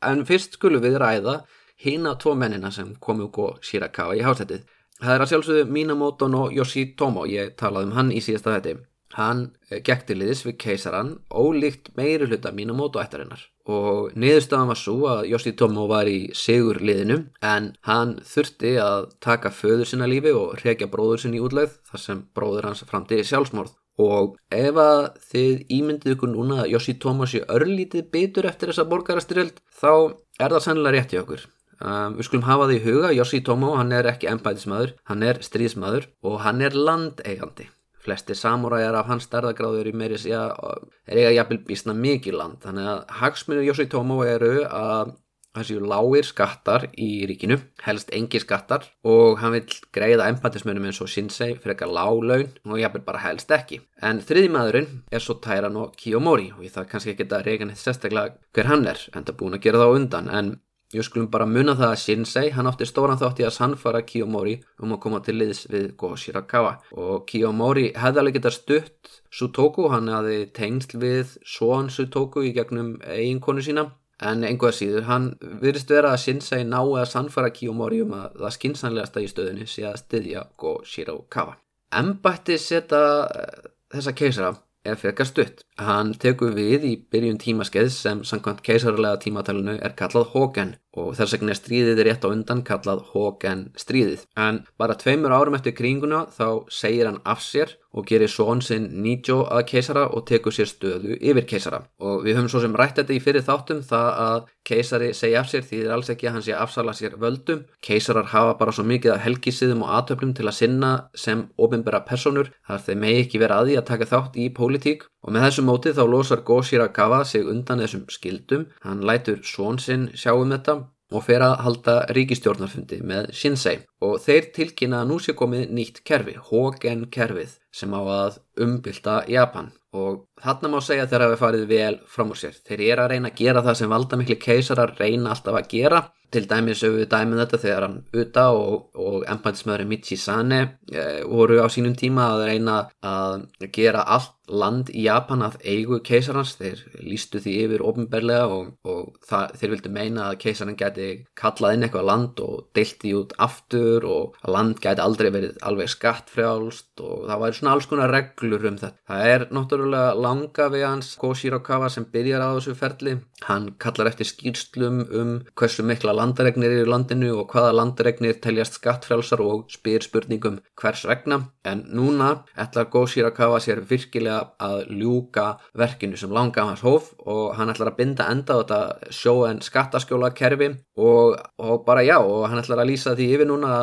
[0.04, 1.40] En fyrst skulum við ræða
[1.80, 4.66] hína tvo mennina sem komu og Shirakawa í hásætið.
[5.00, 8.76] Það er að sjálfsögðu Minamoto no Yoshitomo, ég talaði um hann í síðasta þetti.
[9.14, 13.44] Hann eh, gekti liðis við keisaran ólíkt meiri hluta Minamoto ættarinnar.
[13.70, 19.50] Og niðurstaðan var svo að Yoshitomo var í sigur liðinu en hann þurfti að taka
[19.54, 23.74] föður sinna lífi og rekja bróður sinni í útlegð þar sem bróður hans framti sjálfsmorð.
[24.02, 29.62] Og ef að þið ímyndið ykkur núna að Yoshitomo sé örlítið bitur eftir þessa borgarastyrjöld
[29.72, 29.92] þá
[30.36, 31.46] er það sennilega rétt í okkur.
[31.76, 36.38] Um, við skulum hafa því huga Yoshitomo hann er ekki embætismadur, hann er stríðsmadur og
[36.44, 37.68] hann er landeigandi
[38.06, 42.90] flesti samúræjar af hans starðagráður í meiri að er eiga jafnvel bísna mikið land þannig
[42.94, 45.16] að hagsmunir Yoshitomo eru að
[45.56, 51.10] þessi lágir skattar í ríkinu, helst engi skattar og hann vil greiða empatismönum eins og
[51.10, 53.80] Shinsei fyrir eitthvað láglaun og hafði bara helst ekki.
[54.04, 57.80] En þriði maðurinn er svo Tairano Kiyomori og ég þarf kannski ekki að reyna neitt
[57.80, 60.52] sérstaklega hver hann er, en það búin að gera það á undan, en
[60.94, 64.52] Ég skulum bara muna það að Shinsei, hann átti stóran þátt í að sannfara Kiyomori
[64.78, 69.88] um að koma til liðs við Go Shirakawa og Kiyomori hefði alveg getað stutt Sutoku,
[69.90, 73.88] hann hafði tengsl við Son Sutoku í gegnum eiginkonu sína
[74.22, 75.26] en einhvað síður, hann
[75.60, 79.88] virðist vera að Shinsei nái að sannfara Kiyomori um að það skinsanlegasta í stöðunni sé
[79.90, 81.58] að styðja Go Shirakawa.
[81.98, 84.54] Embætti setja uh, þessa keisara
[84.86, 85.62] er frekar stutt.
[85.78, 91.36] Hann tekur við í byrjun tímaskeið sem samkvæmt keisarlega tímatalinu er kallað Hogan og þess
[91.36, 94.26] vegna er stríðið rétt á undan kallað Hogan stríðið.
[94.40, 98.88] En bara tveimur árum eftir kringuna þá segir hann af sér og gerir són sinn
[99.02, 101.80] Nijo að keisara og tekur sér stöðu yfir keisara.
[102.00, 105.50] Og við höfum svo sem rætt þetta í fyrir þáttum það að keisari segja af
[105.50, 107.64] sér því það er alls ekki að hann sé afsala sér völdum.
[107.84, 112.52] Keisarar hafa bara svo mikið af helgísiðum og aðtöflum til að sinna sem ofinbæra personur
[112.68, 115.64] þar þeir megi ekki vera að því að taka þátt í pólitík og með þessu
[115.66, 118.68] móti þá losar Go Shirakawa sig undan þessum skildum.
[118.86, 120.84] Hann lætur són sinn sjá um þetta
[121.14, 126.00] og fer að halda ríkistjórnarfundi með Shinsei og þeir tilkynna að nú sé komið nýtt
[126.06, 131.68] kerfi, Hogen kerfið sem á að umbylta Japan og þarna má segja þeirra við farið
[131.70, 132.58] vel fram úr sér.
[132.66, 136.02] Þeir eru að reyna að gera það sem valdamikli keisarar reyna alltaf að gera
[136.34, 140.60] til dæmis auðvitað dæmið þetta þegar hann uta og, og ennbætismöðurinn Michizane
[140.90, 145.98] e, voru á sínum tíma að reyna að gera allt land í Japan að eigu
[146.06, 151.08] keisarans þeir lístu því yfir ofinberlega og, og það, þeir vildu meina að keisaran geti
[151.38, 155.58] kallað inn eitthvað land og deilt því út aftur og að land geti aldrei verið
[155.66, 159.02] alveg skattfrjálst og það væri svona alls konar reglur um þetta.
[159.10, 163.16] Það er náttúrulega langa við hans Koshirakawa sem byrjar á þessu ferli.
[163.46, 168.80] Hann kallar eftir skýrslum um hversu mikla landaregnir eru í landinu og hvaða landaregnir teljast
[168.80, 175.46] skattfrjálsar og spyr spurningum hvers regna en núna ætlar Koshirakawa sér virkilega að ljúka
[175.78, 179.62] verkinu sem langa hans hóf og hann ætlar að binda enda á þetta sjó en
[179.64, 183.76] skattaskjóla kerfi og, og bara já og hann ætlar að lýsa því yfir núna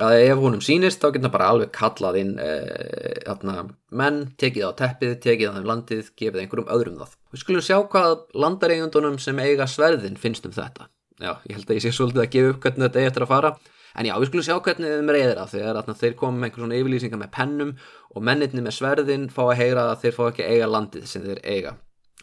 [0.00, 3.60] að ef húnum sínist þá getur bara alveg kallað inn eh,
[3.90, 7.16] menn, tekið á teppið, tekið á þeim landið, gefið einhverjum öðrum það.
[7.34, 10.88] Við skulum sjá hvað landareigundunum sem eiga sverðin finnst um þetta.
[11.20, 13.32] Já, ég held að ég sé svolítið að gefa upp hvernig þetta eigi eftir að
[13.34, 13.52] fara.
[13.98, 16.64] En já, við skulum sjá hvernig þeim reyðir af þegar atna, þeir komum með einhver
[16.64, 17.72] svona yfirlýsingar með pennum
[18.14, 21.42] og mennirni með sverðin fá að heyra að þeir fá ekki eiga landið sem þeir
[21.44, 21.72] eiga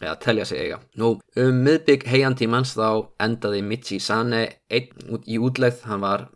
[0.02, 0.78] eða telja sig eiga.
[1.00, 6.26] Nú, um miðbygg heiantímans þá endaði Michi Sane einn í útlegð, hann var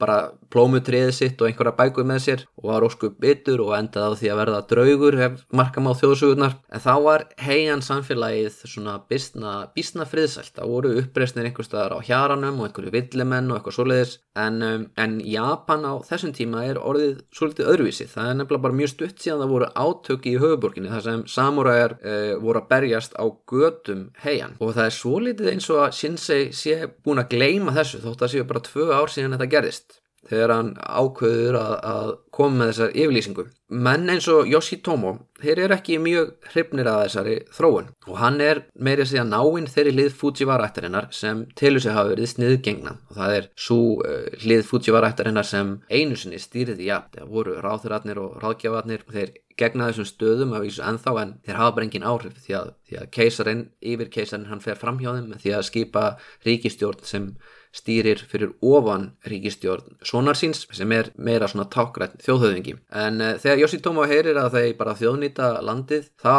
[0.00, 0.18] bara
[0.50, 4.30] plómutriðið sitt og einhverja bækuð með sér og var ósku bitur og endaði á því
[4.32, 5.18] að verða draugur
[5.60, 10.54] markam á þjóðsugurnar en þá var heian samfélagið svona bísna, friðsælt.
[10.56, 14.16] Það voru uppreysnir einhver staðar á hjaranum og einhverju villimenn og eitthvað svoleiðis.
[14.36, 18.08] En, um, en Japan á þessum tíma er orðið svolítið öðruvísi.
[18.10, 21.96] Það er nefnilega bara mjög stutt síðan það voru átök í höfuborginni þar sem samuræjar
[22.02, 24.56] uh, voru að berjast á gödum heian.
[24.58, 28.26] Og það er svo litið eins og að Shinsei sé búin að gleima þessu þótt
[28.26, 32.72] að séu bara tvö ár síðan þetta gerðist þegar hann ákveður að, að koma með
[32.72, 33.44] þessar yfirlýsingu.
[33.86, 35.12] Menn eins og Yoshitomo,
[35.42, 37.88] þeir eru ekki mjög hrifnir að þessari þróun.
[38.06, 42.94] Og hann er meirið síðan náinn þeirri hlið Fujiwara-ættarinnar sem tilur sig hafa verið sniðgengna
[43.08, 48.22] og það er svo uh, hlið Fujiwara-ættarinnar sem einu sinni stýriði ja, það voru ráþuratnir
[48.22, 52.06] og ráðgjafarnir og þeir gegna þessum stöðum af þessu ennþá en þeir hafa bara engin
[52.06, 55.68] áhrif því að, því að keisarin, yfir keisarin hann fer fram hjá þeim því að
[55.70, 56.02] skipa
[56.46, 57.30] ríkistjórn sem
[57.76, 62.76] stýrir fyrir ofan ríkistjórn sonarsins sem er meira svona tákrætt þjóðhauðingi.
[62.96, 66.34] En uh, þegar Yoshitomo heyrir að þeir bara þjóðnýta landið þá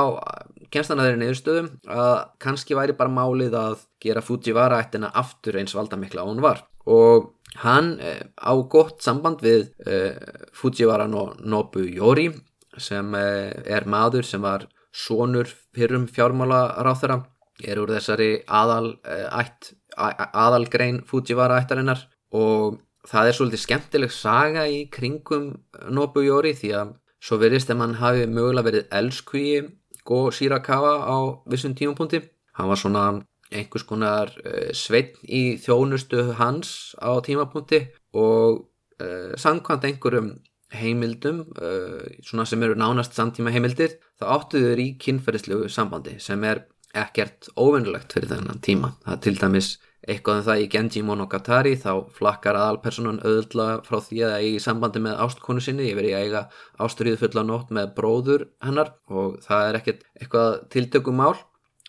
[0.73, 5.59] kemst hann að þeirri neyðustöðum að kannski væri bara málið að gera Fujiwara ættina aftur
[5.61, 6.63] eins valdamikla og hann var.
[6.87, 7.31] Og
[7.63, 10.17] hann uh, á gott samband við uh,
[10.57, 12.31] Fujiwara no Nobuyori
[12.77, 17.23] sem er maður sem var sonur fyrrum fjármála ráþara
[17.65, 22.05] er úr þessari aðal ætt aðalgrein Fujiwara ættarinnar
[22.37, 25.51] og það er svolítið skemmtileg saga í kringum
[25.93, 29.61] Nobuyori því að svo verðist að mann hafi mögulega verið elskvíi
[30.07, 31.17] Go Shirakawa á
[31.51, 32.21] vissum tímapunkti.
[32.55, 33.03] Hann var svona
[33.51, 37.81] einhvers konar uh, sveitn í þjónustu hans á tímapunkti
[38.15, 38.67] og
[39.03, 40.31] uh, samkvæmt einhverjum
[40.75, 46.65] heimildum uh, svona sem eru nánast samtíma heimildir þá áttuður í kynferðislegu sambandi sem er
[47.01, 48.93] ekkert óvinnulegt fyrir þennan tíma.
[49.05, 49.69] Það til dæmis
[50.07, 55.01] eitthvað um það í Genji Monogatari þá flakkar aðalpersonan auðvitað frá því að eigi sambandi
[55.03, 56.43] með ástkonu sinni verið að eiga
[56.85, 61.33] ástriðu fulla nótt með bróður hennar og það er ekkert eitthvað tiltökum mál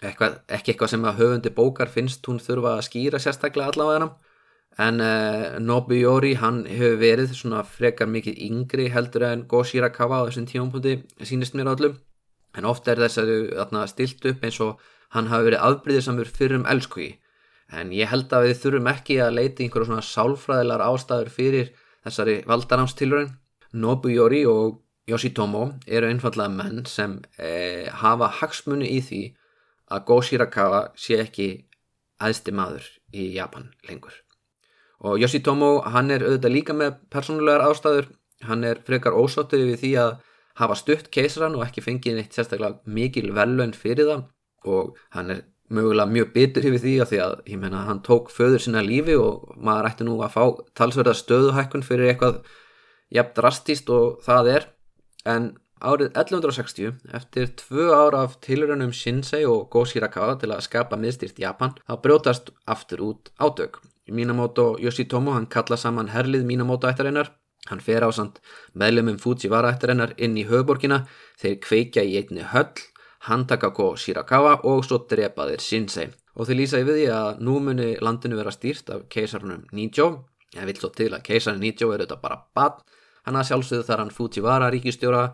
[0.03, 4.16] eitthvað, ekki eitthvað sem að höfundi bókar finnst hún þurfa að skýra sérstaklega allavega hennar.
[4.79, 10.27] En uh, Nobuyori hann hefur verið svona frekar mikið yngri heldur en Go Shirakawa á
[10.29, 11.97] þessum tímumpunkti sínist mér allum
[12.55, 14.79] en ofta er þess að stilt upp eins og
[15.14, 17.11] hann hafi verið afbríðisamur fyrir um elskugi
[17.68, 21.73] en ég held að við þurfum ekki að leita einhverjum svona sálfræðilar ástæður fyrir
[22.07, 23.35] þessari valdanámstilurinn
[23.73, 29.23] Nobuyori og Yoshitomo eru einfallega menn sem eh, hafa hagsmunni í því
[29.92, 31.49] að Go Shirakawa sé ekki
[32.21, 34.12] aðsti maður í Japan lengur.
[35.05, 38.11] Og Yoshitomo hann er auðvitað líka með persónulegar ástæður.
[38.44, 40.16] Hann er frekar ósáttur við því að
[40.61, 44.27] hafa stutt keisran og ekki fengið neitt sérstaklega mikil velun fyrir það
[44.64, 48.31] og hann er mögulega mjög bitur yfir því að því að ég menna hann tók
[48.33, 50.44] föður sinna lífi og maður ætti nú að fá
[50.81, 52.42] talsverða stöðuhækkun fyrir eitthvað
[53.14, 54.68] jafn drastíst og það er.
[55.29, 60.99] En árið 1160 eftir tvö ára af tilrönum Shinsei og Go Shirakawa til að skapa
[60.99, 67.31] miðstýrt Japan þá brjótast aftur út ádög Minamoto Yoshitomo hann kalla saman herlið Minamoto ættarinnar
[67.68, 68.40] Hann fer á samt
[68.79, 71.03] meðlumum Fujiwara ættarinnar inn í höfuborgina,
[71.40, 72.71] þeir kveikja í einni höll,
[73.26, 76.09] handtaka ko Shirakawa og svo drepa þeir Shinsei.
[76.38, 80.09] Og þeir lýsa við því að nú muni landinu vera stýrt af keisarunum Nijo,
[80.54, 82.78] ég vil svo til að keisarun Nijo er auðvitað bara bad,
[83.26, 85.24] hann að sjálfsögðu þar hann Fujiwara ríkistjóra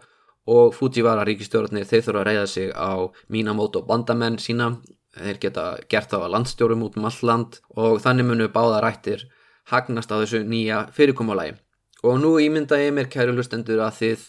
[0.48, 2.92] og Fujiwara ríkistjórarnir þeir þurfa að reyða sig á
[3.28, 4.78] Minamoto bandamenn sína,
[5.14, 9.28] þeir geta gert þá að landstjórum út um all land og þannig munu báða rættir
[9.70, 11.58] hagnast á þessu nýja fyrirkommalagi.
[12.04, 14.24] Og nú ímynda ég mér kæru lustendur að þið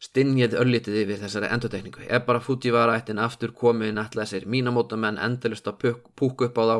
[0.00, 2.06] stinnið öllitið yfir þessari endutekningu.
[2.08, 6.76] Ef bara Fujiwara ættin aftur komin ætla þessir mínamótamenn endalust að púka upp á þá,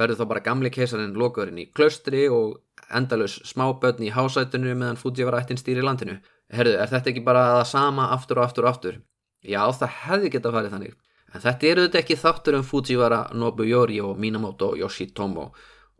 [0.00, 5.42] verður þá bara gamli keisarinn lokaðurinn í klaustri og endalus smábötn í hásættunum meðan Fujiwara
[5.44, 6.16] ættin stýri landinu.
[6.54, 9.00] Herðu, er þetta ekki bara það sama aftur og aftur og aftur?
[9.44, 10.96] Já, það hefði geta farið þannig.
[11.34, 15.50] En þetta eru þetta ekki þáttur um Fujiwara, Nobuyori og Minamoto Yoshitomo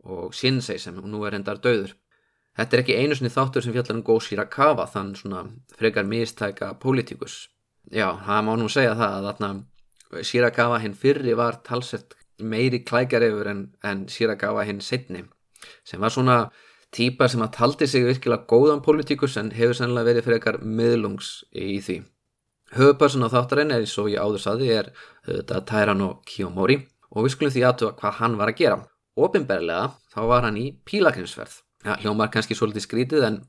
[0.05, 1.93] og Shinsei sem nú er endar döður.
[2.55, 5.41] Þetta er ekki einu sinni þáttur sem fjallar um Go Shirakawa, þann svona
[5.75, 7.49] frekar mistæka pólitíkus.
[7.91, 9.49] Já, það má nú segja það að þarna
[10.29, 15.25] Shirakawa hinn fyrri var talsett meiri klækarefur en, en Shirakawa hinn setni,
[15.83, 16.37] sem var svona
[16.95, 21.81] típa sem að taldi sig virkilega góðan pólitíkus en hefur sannlega verið frekar miðlungs í
[21.83, 21.99] því.
[22.75, 24.91] Höfuperson á þáttarinn er, eins og ég áður saði, er
[25.27, 26.79] þetta Tairano Kiyomori
[27.11, 28.81] og við skulum því aðtuga hvað hann var að gera.
[29.15, 33.39] Óbimberlega þá var hann í pílagrinsverð ja, hljómar kannski svolítið skrítið en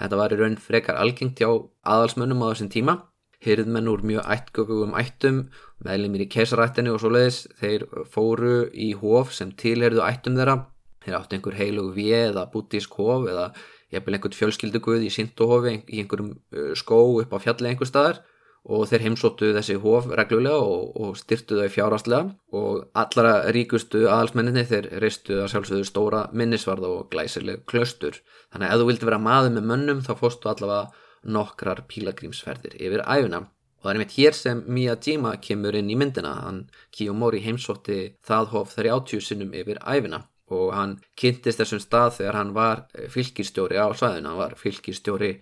[0.00, 1.48] þetta var í raun frekar algengt hjá
[1.86, 2.96] aðalsmönnum á þessum tíma.
[3.44, 5.40] Hyrðmenn úr mjög ættgöfugum ættum
[5.84, 10.62] meðlumir í kesarættinu og svoleiðis þeir fóru í hóf sem tilherðu ættum þeirra.
[11.04, 13.50] Þeir áttu einhver heilug við eða bútísk hóf eða
[13.92, 16.32] jafnvel einhvern fjölskylduguð í sinduhofi í einhverjum
[16.78, 18.22] skó upp á fjalli einhver staðar
[18.64, 24.64] og þeir heimsóttu þessi hóf reglulega og, og styrtu þau fjárhastlega og allara ríkustu aðalsmenninni
[24.70, 28.22] þeir reistu að sjálfsögðu stóra minnisvarða og glæsileg klaustur.
[28.52, 33.04] Þannig að ef þú vildi vera maður með mönnum þá fórstu allavega nokkrar pílagrímsferðir yfir
[33.04, 36.32] æfina og það er mitt hér sem Miyajima kemur inn í myndina.
[36.46, 36.62] Hann
[36.94, 40.22] Kiyomori heimsótti það hóf 30 sinnum yfir æfina
[40.52, 44.32] og hann kynntist þessum stað þegar hann var fylgistjóri á svæðinu.
[44.32, 45.34] Hann var fylgistjóri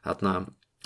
[0.00, 0.34] þarna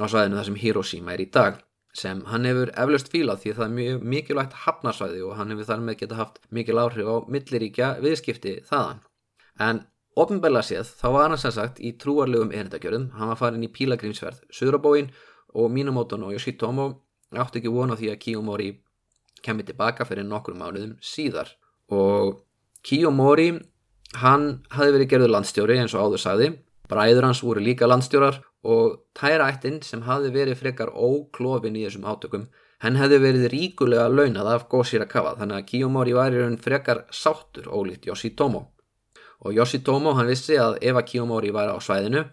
[0.02, 1.62] á svæðinu þar sem Hiroshima er í dag
[1.94, 5.82] sem hann hefur eflaust fílað því það er mjög mikilvægt hafnarsvæði og hann hefur þar
[5.86, 9.02] með geta haft mikil áhrif á milliríkja viðskipti þaðan.
[9.62, 9.84] En
[10.18, 14.42] ofinbæla séð þá var hann sem sagt í trúarlegum erindagjörðum, hann var farin í pílagrímsverð
[14.50, 15.12] Söðrabóin
[15.54, 16.88] og Minamoton og Yoshitomo
[17.34, 18.70] átti ekki vona því að Kiyomori
[19.44, 21.52] kemur tilbaka fyrir nokkrum mánuðum síðar.
[21.94, 22.40] Og
[22.82, 23.52] Kiyomori
[24.18, 26.50] hann hafi verið gerður landstjóri eins og áður sagði,
[26.90, 32.46] bræður hans voru líka landstjórar og tæraættin sem hafði verið frekar óklófin í þessum átökum
[32.84, 37.70] henn hefði verið ríkulega launað af Goshirakawa þannig að Kiyomori var í raun frekar sáttur
[37.72, 38.66] ólíkt Yoshitomo.
[39.44, 42.24] Og Yoshitomo hann vissi að ef að Kiyomori væri á svæðinu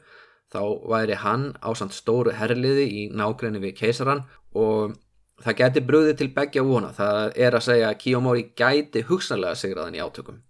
[0.52, 4.98] þá væri hann ásand stóru herliði í nákrenni við keisaran og
[5.42, 6.92] það geti brúðið til begja vona.
[6.96, 10.42] Það er að segja að Kiyomori gæti hugsanlega sigraðan í átökum.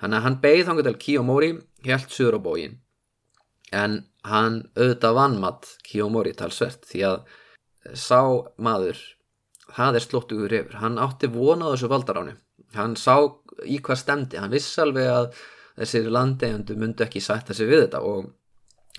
[0.00, 1.50] Þannig að hann beigð þangu til Kiyomori
[1.86, 2.78] helt suður á bógin
[3.70, 7.22] en hann auðvitað vannmatt Kiyomori talsvert því að
[7.96, 8.20] sá
[8.60, 8.98] maður
[9.70, 12.34] það er slóttugur yfir, hann átti vonað þessu valdaráni,
[12.74, 13.14] hann sá
[13.64, 15.40] í hvað stemdi, hann viss alveg að
[15.80, 18.32] þessir landegjöndu myndu ekki sætta sig við þetta og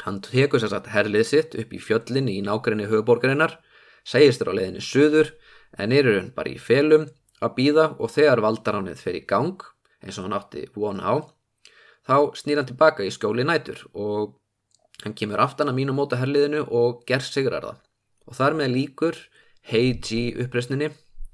[0.05, 3.57] hann tekur sér satt herlið sitt upp í fjöllin í nákvæmni höfuborgarinnar,
[4.07, 5.33] segist þér á leiðinni söður
[5.77, 7.05] en er hann bara í felum
[7.41, 9.61] að býða og þegar valdaránið fer í gang
[10.01, 11.15] eins og hann átti vona á
[12.07, 14.37] þá snýr hann tilbaka í skjóli nætur og
[15.01, 17.79] Hann kemur aftan að mínu móta herliðinu og ger sigrar það.
[18.29, 19.17] Og þar með líkur
[19.71, 20.89] Heiji uppreysninni,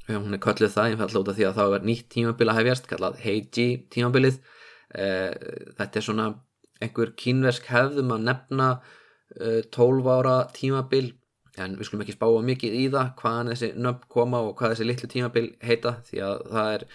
[0.10, 2.90] hún er kallið það einfallega út af því að það var nýtt tímabili að hefjast,
[2.90, 4.42] kallað Heiji tímabilið.
[4.96, 5.32] Eh,
[5.78, 6.28] þetta er svona
[6.84, 8.68] einhver kínversk hefðum að nefna
[9.76, 11.10] 12 eh, ára tímabil
[11.58, 14.88] en við skulum ekki spáa mikið í það hvaðan þessi nöfn koma og hvað þessi
[14.88, 16.86] litlu tímabil heita því að það er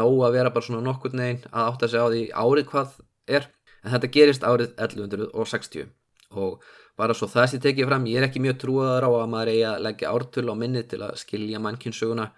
[0.00, 2.94] nóg að vera bara svona nokkur negin að átta sig á því árið hvað
[3.38, 3.48] er
[3.82, 5.90] en þetta gerist árið 1160
[6.38, 6.62] og
[6.98, 9.66] bara svo það sem tekið fram ég er ekki mjög trúaðar á að maður eigi
[9.68, 12.30] að leggja ártölu á minni til að skilja mannkynnsöguna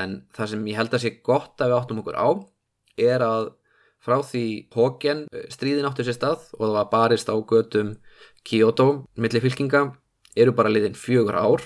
[0.00, 2.28] en það sem ég held að sé gott að við áttum okkur á
[3.00, 3.50] er að
[4.00, 7.96] frá því Hóken stríðin áttur sér stað og það var barist á gödum
[8.46, 8.88] Kyoto
[9.20, 9.90] millir fylkinga
[10.38, 11.64] eru bara liðin fjögur ár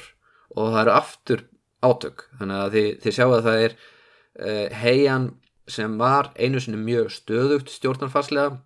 [0.55, 1.45] og það eru aftur
[1.85, 2.27] átök.
[2.39, 5.27] Þannig að þið, þið sjáu að það er uh, heian
[5.71, 8.59] sem var einu sinni mjög stöðugt stjórnarfarslega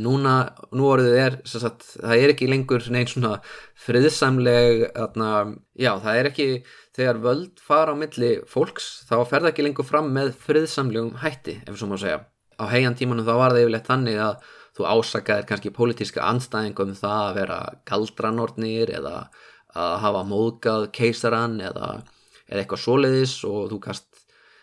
[0.00, 0.34] núna,
[0.76, 3.38] nú orðið er sagt, það er ekki lengur neinn svona
[3.80, 5.30] friðsamleg atna,
[5.72, 6.48] já það er ekki
[6.96, 11.60] þegar völd fara á milli fólks þá fer það ekki lengur fram með friðsamlegum hætti
[11.64, 12.26] ef svo má segja.
[12.60, 17.00] Á heian tímanum þá var það yfirleitt þannig að þú ásakaðir kannski pólitíska anstæðingum um
[17.00, 17.58] það að vera
[17.88, 19.16] galdranornir eða
[19.80, 22.02] að hafa móðgað keisaran eða,
[22.50, 24.10] eða eitthvað svoleiðis og þú kannst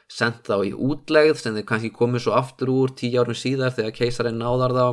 [0.08, 3.96] sendt þá í útlegð sem þið kannski komið svo aftur úr tíu árum síðar þegar
[3.98, 4.86] keisarin náðar þá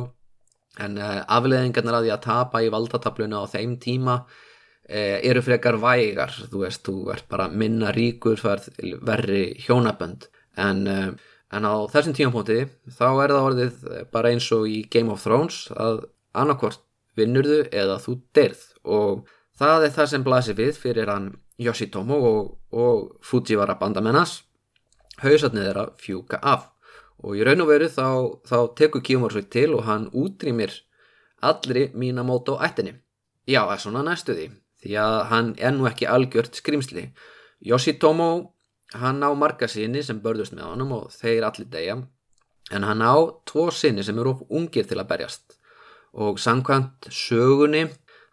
[0.83, 5.79] en uh, afleðingarnar að því að tapa í valdatabluna á þeim tíma uh, eru frekar
[5.81, 6.35] vægar.
[6.51, 8.41] Þú veist, þú ert bara minna ríkur
[9.05, 10.29] verri hjónabönd.
[10.59, 12.65] En uh, en á þessum tímapunkti
[12.97, 16.05] þá er það orðið bara eins og í Game of Thrones að
[16.35, 16.81] annarkort
[17.15, 22.39] vinnurðu eða þú derð og það er það sem blasir við fyrir hann Yoshitomo og,
[22.75, 24.41] og Fujiwara bandamennas
[25.21, 26.67] hausatnið að fjúka af
[27.25, 28.07] og í raun og veru þá,
[28.45, 30.73] þá tekur Kiyomaru til og hann útrýmir
[31.41, 32.93] allri Minamoto ættinni.
[33.49, 34.49] Já, það er svona næstuði
[34.85, 37.07] því að hann er nú ekki algjört skrimsli
[37.65, 38.29] Yoshitomo
[38.93, 41.97] hann á marga sinni sem börðust með honum og þeir allir degja
[42.73, 43.15] en hann á
[43.49, 45.57] tvo sinni sem eru ungir til að berjast.
[46.13, 47.87] Og samkvæmt sögunni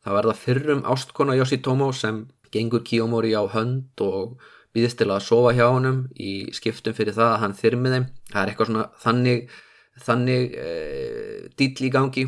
[0.04, 4.40] það fyrrum ástkona Yoshitomo sem gengur Kiyomori á hönd og
[4.72, 8.06] býðist til að sofa hjá honum í skiptum fyrir það að hann þyrmi þeim.
[8.32, 9.52] Það er eitthvað svona þannig
[10.06, 10.68] þannig e,
[11.58, 12.26] dýll í gangi.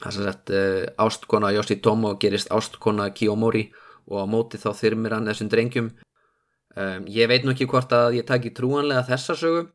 [0.00, 0.64] Það er sett e,
[1.02, 3.68] ástkona Yoshitomo gerist ástkona Kiyomori
[4.10, 5.94] og á móti þá þyrmir hann þessum drengjum.
[6.74, 9.68] Um, ég veit nú ekki hvort að ég taki trúanlega þessa sögu.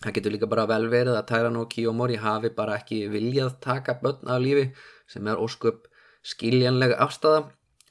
[0.00, 4.30] Það getur líka bara vel verið að Tyrano Kiyomori hafi bara ekki viljað taka börn
[4.32, 4.70] af lífi
[5.10, 5.84] sem er ósköp
[6.24, 7.42] skiljanlega afstæða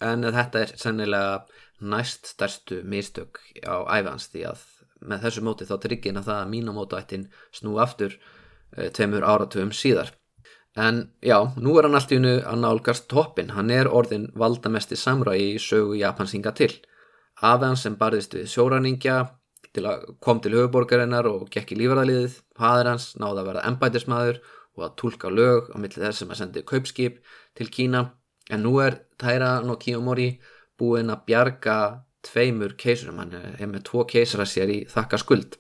[0.09, 4.65] en þetta er sennilega næst stærstu mistök á æfans því að
[4.99, 8.15] með þessu móti þá tryggin að það að mínamótaættin snú aftur
[8.75, 10.11] e, tveimur áratugum síðar.
[10.75, 14.99] En já, nú er hann allt í unnu að nálgast toppin, hann er orðin valdamesti
[14.99, 16.71] samræði í sögu Japansinga til.
[17.41, 19.17] Afan sem barðist við sjóræningja
[20.19, 24.39] kom til höfuborgarinnar og gekk í lífærðaliðið, haður hans náði að verða ennbætismadur
[24.75, 27.19] og að tólka lög á millið þess sem að sendi kaupskip
[27.57, 28.05] til Kína
[28.49, 30.31] en nú er Taira no Kiyomori
[30.79, 31.79] búinn að bjarga
[32.25, 35.59] tveimur keisurum, hann er með tvo keisara sér í þakka skuld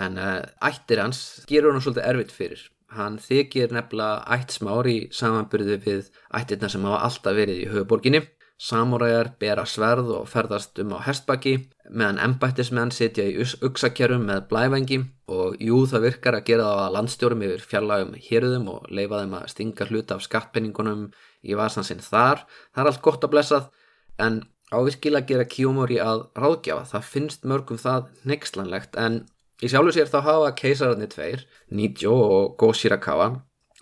[0.00, 2.62] en uh, ættir hans gerur hann svolítið erfitt fyrir.
[2.92, 8.22] Hann þykir nefnilega ætt smár í samanbyrðu við ættirna sem hafa alltaf verið í höfuborginni
[8.62, 11.56] Samúræjar bera sverð og ferðast um á hestbakki
[11.90, 15.00] meðan embættismenn sitja í uksakjærum með blævengi.
[15.34, 19.34] Og jú það virkar að gera það að landstjórum yfir fjarlagum hérðum og leifa þeim
[19.40, 21.08] að stinga hluta af skattpenningunum
[21.42, 22.44] í vasansinn þar.
[22.70, 23.66] Það er allt gott að blessað
[24.22, 24.38] en
[24.72, 26.88] ávirkilega gera Kiyomori að ráðgjafa.
[26.90, 29.22] Það finnst mörgum það nexlanlegt en
[29.62, 33.30] í sjálfu sér þá hafa keisararnir tveir, Nijo og Go Shirakawa,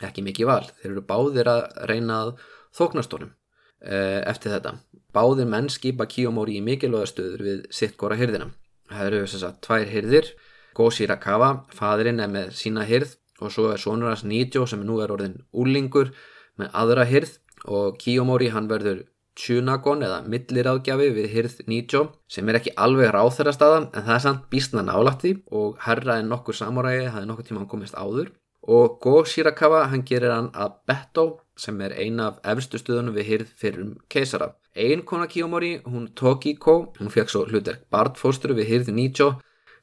[0.05, 0.65] ekki mikið val.
[0.81, 2.33] Þeir eru báðir að reyna að
[2.77, 3.35] þóknastónum.
[3.81, 4.75] Eh, eftir þetta.
[5.15, 8.51] Báðir menn skipa Kiyomori í mikilvægastöður við sitt góra hyrðina.
[8.91, 10.29] Það eru þess að tvær hyrðir,
[10.77, 15.01] Goshi Rakawa, fadurinn er með sína hyrð og svo er sonur hans Nijo sem nú
[15.03, 16.13] er orðin úlingur
[16.61, 19.07] með aðra hyrð og Kiyomori hann verður
[19.41, 24.17] Tjunagon eða milliráðgjafi við hyrð Nijo sem er ekki alveg ráð þeirra staðan en það
[24.17, 28.35] er samt bísna nálatti og herra en nokkur samurægi hafði nokkur tíma hann komist áður
[28.69, 31.27] og Go Shirakawa hann gerir hann að Beto
[31.57, 34.55] sem er eina af efstu stuðunum við hýrð fyrir um keisara.
[34.77, 39.31] Einn kona Kiyomori, hún Tokiko, hún fekk svo hlutverk Bartfósturu við hýrð Nijo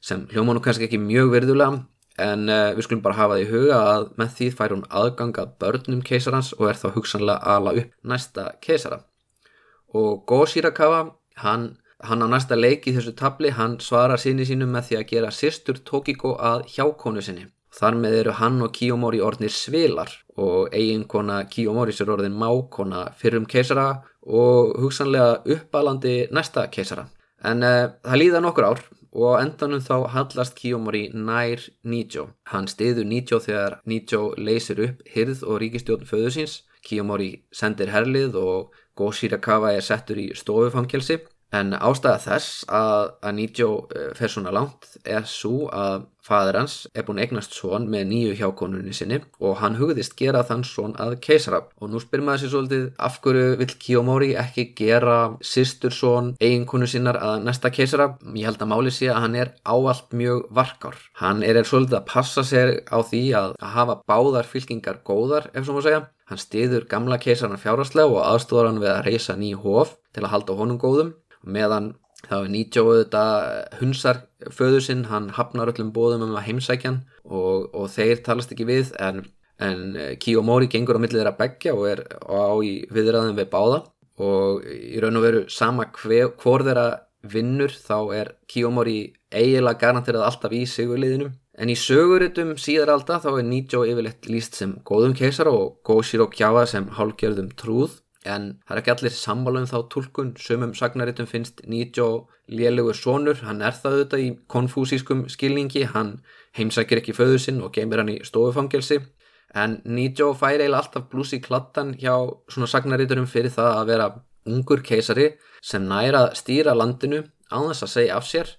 [0.00, 1.82] sem hljóma nú kannski ekki mjög virðulega
[2.18, 5.38] en uh, við skulum bara hafa það í huga að með því fær hún aðgang
[5.38, 9.02] að börnum keisarans og er þá hugsanlega ala upp næsta keisara.
[9.94, 11.04] Og Go Shirakawa,
[11.44, 15.06] hann, hann á næsta leik í þessu tabli, hann svarar sinni sínum með því að
[15.12, 17.46] gera sýstur Tokiko að hjákonu sinni.
[17.78, 20.10] Þar með eru hann og Kiyomori orðnir svilar
[20.40, 23.88] og eiginkona Kiyomori sér orðin mákona fyrrum keisara
[24.24, 27.06] og hugsanlega uppalandi næsta keisara.
[27.44, 28.80] En uh, það líða nokkur ár
[29.12, 32.28] og endanum þá hallast Kiyomori nær Nijo.
[32.50, 36.62] Hann stiður Nijo þegar Nijo leysir upp hyrð og ríkistjórn föðu síns.
[36.84, 43.68] Kiyomori sendir herlið og Go Shirakawa er settur í stofufangelsi En ástæða þess að, Nijó
[43.96, 48.34] eh, fer svona langt er svo að fadur hans er búin eignast svon með nýju
[48.36, 51.62] hjákonunni sinni og hann hugðist gera þann svon að keisara.
[51.80, 56.90] Og nú spyr maður sér svolítið af hverju vill Kiyomori ekki gera sýstur svon eiginkonu
[56.90, 58.10] sinnar að næsta keisara.
[58.34, 61.00] Ég held að máli sé að hann er áallt mjög varkár.
[61.22, 65.80] Hann er, svolítið að passa sér á því að hafa báðar fylkingar góðar ef svo
[65.80, 66.04] má segja.
[66.28, 70.32] Hann stiður gamla keisarna fjáraslega og aðstóðar hann við að reysa nýju hóf til að
[70.34, 71.14] halda honum góðum.
[71.48, 71.94] Meðan
[72.26, 73.24] þá er Nijó þetta
[73.78, 74.22] hunsar
[74.52, 78.92] föður sinn, hann hafnar öllum bóðum um að heimsækjan og, og þeir talast ekki við
[79.00, 79.22] en,
[79.62, 83.82] en Kiyomori gengur á millið þeirra begja og er á í viðræðum við báða.
[84.18, 86.88] Og í raun og veru sama hver, hvor þeirra
[87.22, 88.98] vinnur þá er Kiyomori
[89.30, 94.58] eiginlega garanterað alltaf í sigurliðinu en í söguritum síðar alltaf þá er Nijó yfirleitt líst
[94.58, 97.98] sem góðum keisar og Goshiro Kjawa sem hálgjörðum trúð.
[98.28, 103.40] En það er ekki allir sammála um þá tólkun sumum sagnaritum finnst Nijó lélugur sonur,
[103.42, 106.18] hann er það auðvitað í konfúsískum skilningi, hann
[106.56, 109.00] heimsækir ekki föðu sinn og geymir hann í stofufangelsi.
[109.56, 112.14] En Nijó fær eiginlega alltaf blúsi klattan hjá
[112.50, 114.08] svona sagnariturum fyrir það að vera
[114.48, 115.32] ungur keisari
[115.64, 118.54] sem næra stýra landinu á þess að segja af sér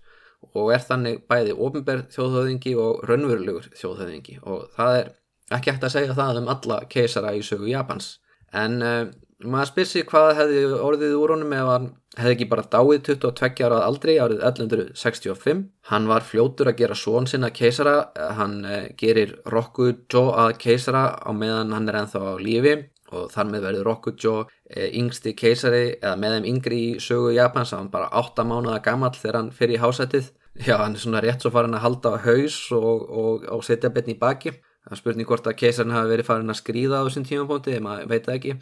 [0.54, 5.10] og er þannig bæði ofinberð þjóðhauðingi og raunverulegur þjóðhauðingi og það er
[5.56, 8.18] ekki hægt að segja það um alla keisara í sögu Japans.
[8.56, 9.08] En uh,
[9.46, 13.66] maður spyr sér hvað hefði orðið úr honum ef hann hefði ekki bara dáið 22
[13.68, 15.62] ára aldrei árið 1165
[15.92, 18.10] hann var fljótur að gera svon sinna keisara.
[18.38, 22.76] Hann eh, gerir Rokujo að keisara á meðan hann er enþá á lífi
[23.16, 24.34] og þar með verður Rokujo
[24.70, 29.14] eh, yngsti keisari eða með þeim yngri í sögu Japans hann bara 8 mánuða gammal
[29.16, 30.32] þegar hann fyrir í hásætið.
[30.66, 33.92] Já hann er svona rétt svo farin að halda á haus og, og, og setja
[33.94, 34.54] betni í baki.
[34.90, 38.26] Er spurning hvort að keisarinn hafi verið farin að skrýða á þessum tímapunkti, maður veit
[38.26, 38.54] það ekki.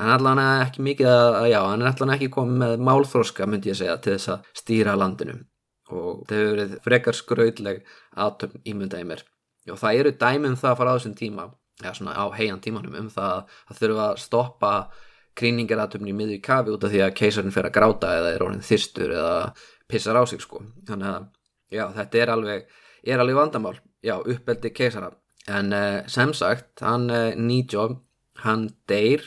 [0.00, 3.78] En allan ekki mikið að, já, hann er allan ekki komið með málþróska myndi ég
[3.80, 5.36] segja til þess að stýra landinu.
[5.92, 7.82] Og það hefur verið frekar skraudleg
[8.24, 9.26] aðtömm ímyndaði mér.
[9.68, 11.50] Og það eru dæmum það að fara á þessum tíma
[11.82, 14.72] eða svona á heian tímanum um það að þurfa að stoppa
[15.38, 18.66] kríningaratöfni í miður kafi út af því að keisarinn fer að gráta eða er orðin
[18.66, 19.38] þyrstur eða
[19.90, 20.62] pissar á sig sko.
[20.86, 21.24] Þannig að
[21.74, 22.68] já, þetta er alveg,
[23.02, 25.10] er alveg vandamál já, uppeldi keisara.
[25.50, 27.88] En uh, sem sagt, hann uh, Nijó,
[28.44, 29.24] hann deyr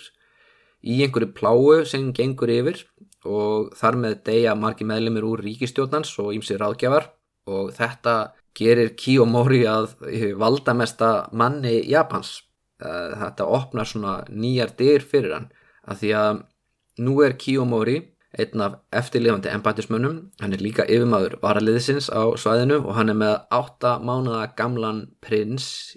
[0.88, 2.86] í einhverju pláu sem gengur yfir
[3.28, 7.10] og þar með deyja margi meðlumir úr ríkistjóðnans og ímsið ráðgjafar
[7.52, 8.14] og þetta
[8.58, 9.94] gerir Kiyomori að
[10.40, 12.42] valdamesta manni Japans.
[12.82, 15.50] Þetta opnar svona nýjar dyr fyrir hann
[15.88, 16.44] að því að
[17.06, 17.98] nú er Kiyomori
[18.38, 23.36] einn af eftirlifandi embætismönnum, hann er líka yfirmaður varaliðsins á svæðinu og hann er með
[23.56, 25.96] 8 mánuða gamlan prins,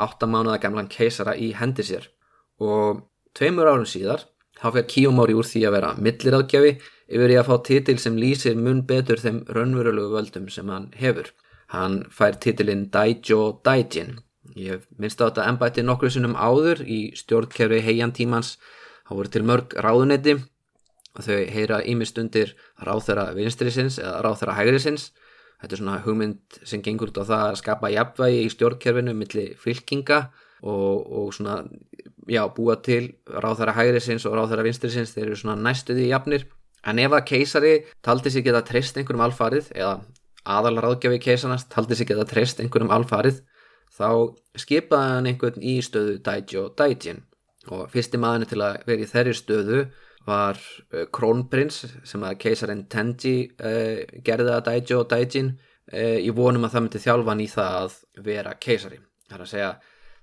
[0.00, 2.08] 8 mánuða gamlan keisara í hendi sér
[2.62, 3.02] og
[3.36, 4.24] Tveimur árun síðar
[4.56, 6.70] þá fyrir Kiyomori úr því að vera milliráðgjafi
[7.06, 11.28] yfir í að fá titil sem lýsir mun betur þeim raunverulegu völdum sem hann hefur.
[11.74, 14.20] Hann fær titilinn Daijo Daijin.
[14.56, 18.56] Ég minnst á þetta ennbætti nokkru sinnum áður í stjórnkerfi heiantímans.
[19.06, 20.36] Það voru til mörg ráðunetti
[21.16, 25.10] og þau heyra ímist undir ráþæra vinstrisins eða ráþæra hægrisins.
[25.60, 29.54] Þetta er svona hugmynd sem gengur út á það að skapa jafnvægi í stjórnkerfinu millir
[29.60, 30.26] fylkinga
[30.62, 31.62] og, og svona
[32.28, 36.46] já, búa til ráðhæra hægri sinns og ráðhæra vinstri sinns þeir eru svona næstuði jafnir
[36.86, 39.96] en ef að keisari taldi sig geta treyst einhverjum alfarið eða
[40.46, 43.42] aðal ráðgjafi keisarnas taldi sig geta treyst einhverjum alfarið
[43.96, 44.08] þá
[44.58, 47.24] skipaði hann einhvern í stöðu Daijo Daijin.
[47.72, 49.80] Og fyrsti maðurinn til að vera í þeirri stöðu
[50.26, 56.66] var uh, krónprins sem að keisarin Tenji uh, gerði að Daijo Daijin uh, í vonum
[56.66, 59.02] að það myndi þjálfa hann í það að vera keisari.
[59.26, 59.74] Það er að segja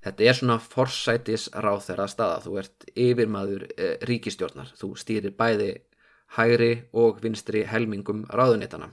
[0.03, 5.69] Þetta er svona forsætis ráð þeirra staða, þú ert yfirmaður e, ríkistjórnar, þú stýrir bæði
[6.36, 8.89] hægri og vinstri helmingum ráðunitana.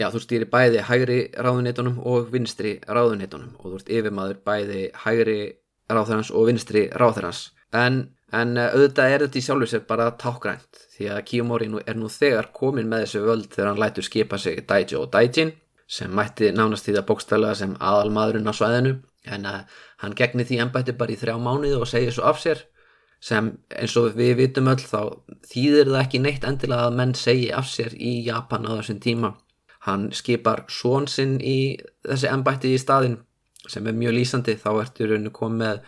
[0.00, 5.40] Já, þú stýrir bæði hægri ráðunitunum og vinstri ráðunitunum og þú ert yfirmaður bæði hægri
[5.92, 7.50] ráðherrans og vinstri ráðherrans.
[7.76, 7.98] En,
[8.32, 12.08] en eh, auðvitað er þetta í sjálfu sér bara tákgrænt því að Kiyomori er nú
[12.12, 15.52] þegar komin með þessu völd þegar hann lætur skipa sig Daijo og Daijin
[15.92, 18.94] sem mætti nánast því að bókstæla sem aðalmaðurinn á svæðinu
[19.28, 22.64] en að hann gegnir því ennbætti bara í þrjá mánuði og segir svo af sér
[23.22, 27.52] sem eins og við vitum öll þá þýðir það ekki neitt endilega að menn segi
[27.54, 29.34] af sér í Japan á þessum tíma
[29.86, 31.76] hann skipar svon sinn í
[32.06, 33.18] þessi ennbætti í staðin
[33.68, 34.58] sem er mjög lýsandi.
[34.58, 35.80] Þá ertu rauninu komið með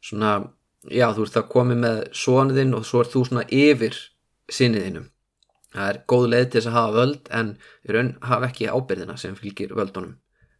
[0.00, 0.34] svona,
[0.90, 3.98] já þú ert að komið með svoniðinn og svo ert þú svona yfir
[4.50, 5.08] sinniðinum
[5.74, 7.52] það er góð leið til þess að hafa völd en
[7.94, 10.16] raun hafa ekki ábyrðina sem fylgir völdunum.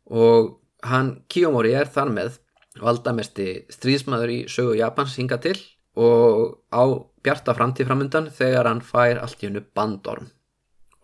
[0.07, 0.53] Og
[0.87, 2.39] hann Kiyomori er þar með
[2.81, 5.57] valdamesti stríðsmaður í sögu Japans hinga til
[5.99, 6.83] og á
[7.25, 10.31] bjarta framtíframundan þegar hann fær allt í hennu bandorm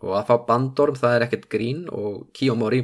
[0.03, 1.85] og að fá bandorm það er ekkert grín.
[1.93, 2.83] Og Kiyomori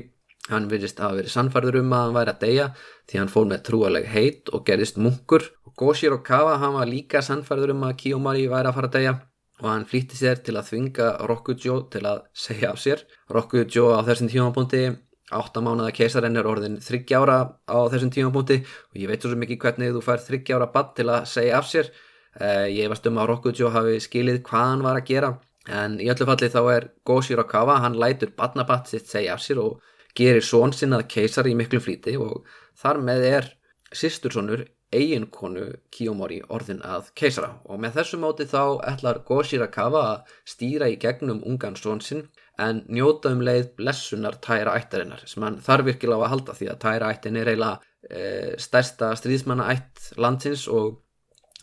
[0.52, 2.66] hann virðist að hafa verið sannfærður um að hann væri að deyja
[3.10, 5.48] því hann fór með trúaleg heit og gerðist munkur.
[5.68, 9.16] Og Goshiro Kawa hann var líka sannfærður um að Kiyomori væri að fara að deyja.
[9.62, 13.06] Og hann flýtti sér til að þvinga Rokujo til að segja af sér.
[13.32, 14.88] Rokujo á þessum tímapunkti
[15.34, 17.38] áttamánaða keisarinn er orðin þryggjára
[17.70, 18.60] á þessum tímapunkti.
[18.92, 21.94] Og ég veit svo mikið hvernig þú fær þryggjára badd til að segja af sér.
[22.34, 25.36] Uh, ég varst um að Rokujo hafi skilið hvað hann var að gera
[25.70, 29.62] en í öllu falli þá er Goshiro Kawa hann lætur badnabatt sitt segja af sér
[29.64, 29.82] og
[30.18, 32.48] gerir són sinnað keisar í miklu flíti og
[32.80, 33.52] þar með er
[33.94, 37.56] sýstursonur eiginkonu Kiyomori orðin að keisara.
[37.66, 42.28] Og með þessu móti þá ætlar Goshirakawa að stýra í gegnum ungan són sinn
[42.62, 46.70] en njóta um leið blessunar tæra ættarinnar sem hann þarf virkilega á að halda því
[46.70, 48.22] að tæra ættin er eiginlega e,
[48.62, 51.00] stærsta stríðsmanna ætt landsins og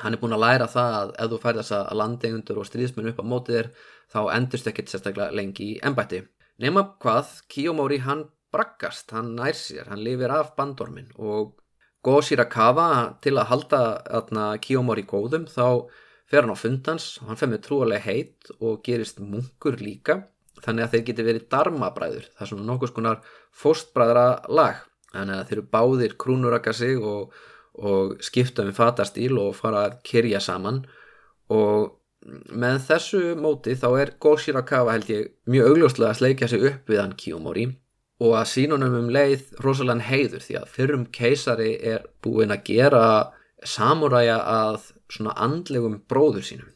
[0.03, 3.13] hann er búin að læra það að ef þú fær þess að landegundur og stríðsmenn
[3.13, 3.71] upp á mótið þér
[4.11, 6.25] þá endurst ekkert sérstaklega lengi í ennbætti
[6.61, 11.57] nema hvað Kiyomori hann braggast, hann nær sér, hann lifir af bandormin og
[12.05, 13.81] Goshirakawa til að halda
[14.21, 15.87] atna, Kiyomori góðum þá
[16.31, 20.23] fer hann á fundans, hann fer með trúalega heit og gerist munkur líka.
[20.61, 23.21] Þannig að þeir geti verið darmabræður það er svona nokkus konar
[23.57, 27.35] fóstbræðra lag þannig að þeir eru báðir krúnuraka sig og,
[27.81, 30.85] og skipta um fatastíl og fara að kyrja saman
[31.51, 31.97] og
[32.53, 37.01] með þessu móti þá er Goshirakawa held ég mjög augljóslega að sleikja sig upp við
[37.01, 37.71] hann Kiyomori
[38.21, 43.05] og að sínunum um leið rosalega heiður því að fyrrum keisari er búin að gera
[43.65, 46.69] samuræja að svona andlegum bróður sínum.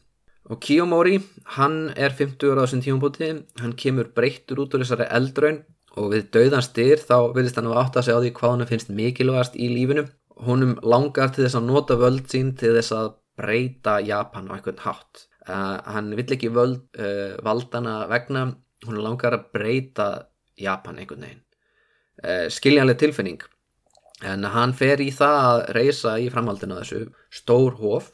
[0.49, 1.19] Og Kiyomori,
[1.57, 3.29] hann er 50 ára á þessum tímubúti,
[3.61, 5.63] hann kemur breyttur út úr þessari eldraun
[5.97, 8.91] og við dauðan styr þá vilist hann að átta sig á því hvað hann finnst
[8.93, 10.05] mikilvægast í lífinu.
[10.43, 14.83] Honum langar til þess að nota völd sín til þess að breyta Japan á einhvern
[14.83, 15.27] hátt.
[15.45, 18.49] Uh, hann vill ekki völd, uh, valdana vegna,
[18.87, 20.09] hún langar að breyta
[20.59, 21.45] Japan einhvern veginn.
[22.23, 23.41] Eh, skiljanlega tilfinning.
[24.23, 27.01] En hann fer í það að reysa í framhaldinu þessu
[27.33, 28.13] stór hof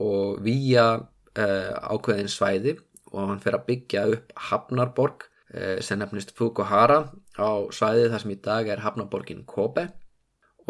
[0.00, 0.86] og výja
[1.34, 2.76] eh, ákveðin svæði
[3.10, 7.00] og hann fer að byggja upp Hafnarborg eh, sem nefnist Fukuhara
[7.34, 9.88] á svæði þar sem í dag er Hafnarborgin Kobe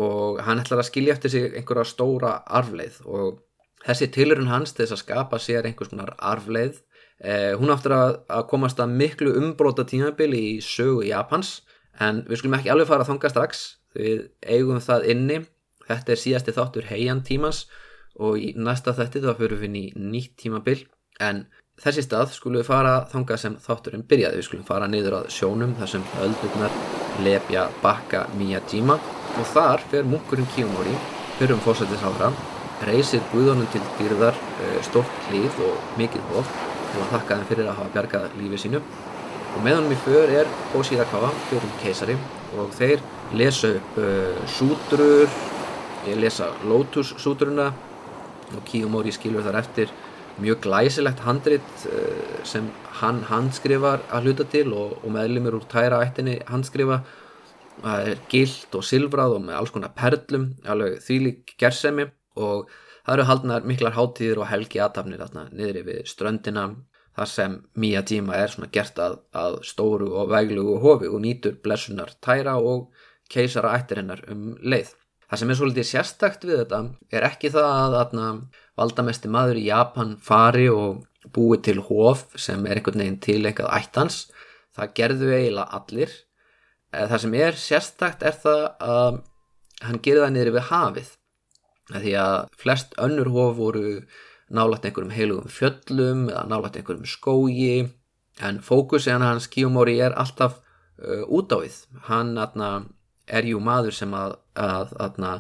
[0.01, 3.43] og hann ætlar að skilja eftir sig einhverja stóra arfleið og
[3.85, 6.81] þessi tilurinn hans þess að skapa sér einhvers konar arfleið
[7.21, 11.59] Eh, hún áttur að, að komast að miklu umbróta tímabili í sögu Japans
[12.01, 13.65] en við skulum ekki alveg fara að þonga strax.
[13.93, 15.39] Við eigum það inni.
[15.85, 17.67] Þetta er síðasti þáttur heian tímans
[18.17, 20.79] og í næsta þetti þá fyrir við í nýtt tímabil.
[21.21, 21.45] En
[21.83, 25.77] þessi stað skulum við fara þonga sem þátturinn byrjaði, við skulum fara niður að sjónum
[25.77, 26.79] þar sem öldurnar
[27.27, 28.97] lepja bakka Miyajima
[29.39, 30.97] og þar fer munkurinn Kiyomori
[31.39, 32.33] fyrir um fórsættisáðra
[32.89, 36.51] reysir guðunum til dýrðar eh, stort hlýð og mikið hof
[36.91, 38.83] og að þakka þeim fyrir að hafa bjargað lífið sínu.
[39.51, 42.17] Og með honum í för er Hoshirakawa, fjórum keisari
[42.59, 43.03] og þeir
[43.37, 45.31] lesa upp uh, sútrur
[46.09, 47.71] ég lesa Lotus sútruna
[48.51, 49.93] og Kiyomori skilur þar eftir
[50.41, 52.71] mjög glæsilegt handrit uh, sem
[53.01, 57.03] hann handskrifar að hluta til og, og meðlumir úr tæra ættinni handskrifa
[57.83, 62.07] það er gilt og silfrað og með alls konar perlum alveg þýlik gersemi
[62.41, 62.71] og
[63.11, 66.67] Það eru haldnar miklar hátíðir og helgi aðtafnir niður yfir ströndina
[67.17, 72.13] þar sem Miyajima er svona gert að, að stóru og veglugu hofi og nýtur blessunar
[72.23, 72.93] tæra og
[73.33, 74.93] keisara ættir hennar um leið.
[75.31, 78.15] Það sem er svolítið sérstakt við þetta er ekki það að
[78.79, 81.03] valdamesti maður í Japan fari og
[81.35, 84.25] búi til hof sem er einhvern veginn tileikað ættans.
[84.71, 86.15] Það gerðu eiginlega allir.
[86.93, 89.21] Eh, það sem er sérstakt er það að
[89.87, 91.15] hann gerði það niður við hafið.
[91.91, 93.87] Því að flest önnur hof voru
[94.51, 97.89] nálægt einhverjum heilugum fjöllum eða nálægt einhverjum skógi
[98.43, 100.59] en fókusin hans Kiyomori er alltaf
[101.03, 101.77] uh, út á við.
[102.09, 102.71] Hann atna,
[103.27, 105.33] er jú maður sem að, að atna,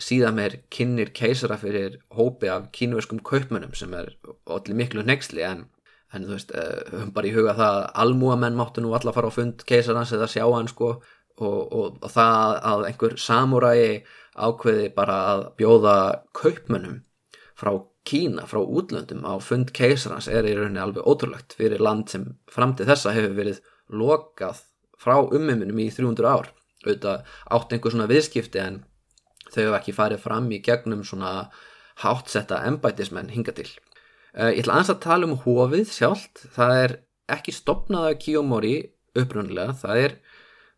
[0.00, 4.14] síðan er kynir keisara fyrir hópi af kínverskum kaupmönnum sem er
[4.50, 5.66] allir miklu nexli en,
[6.14, 9.30] en þú veist, höfum uh, bara í huga það að almúamenn máttu nú alla fara
[9.30, 13.90] á fund keisarans eða sjá hann sko og, og, og það að einhver samúrægi
[14.34, 15.96] ákveði bara að bjóða
[16.36, 17.02] kaupmönnum
[17.58, 22.26] frá Kína, frá útlöndum á fund keisarans er í rauninni alveg ótrúlegt fyrir land sem
[22.52, 24.60] fram til þessa hefur verið lokað
[25.00, 26.50] frá ummiminum í 300 ár
[26.84, 28.82] auðvitað átt einhver svona viðskipti en
[29.48, 31.32] þau hefur ekki farið fram í gegnum svona
[32.04, 33.70] hátsetta embætismenn hinga til.
[34.34, 36.96] Uh, ég ætla aðeins að tala um hófið sjálft, það er
[37.34, 38.74] ekki stopnaða Kiyomori
[39.14, 40.16] upprunnilega, það er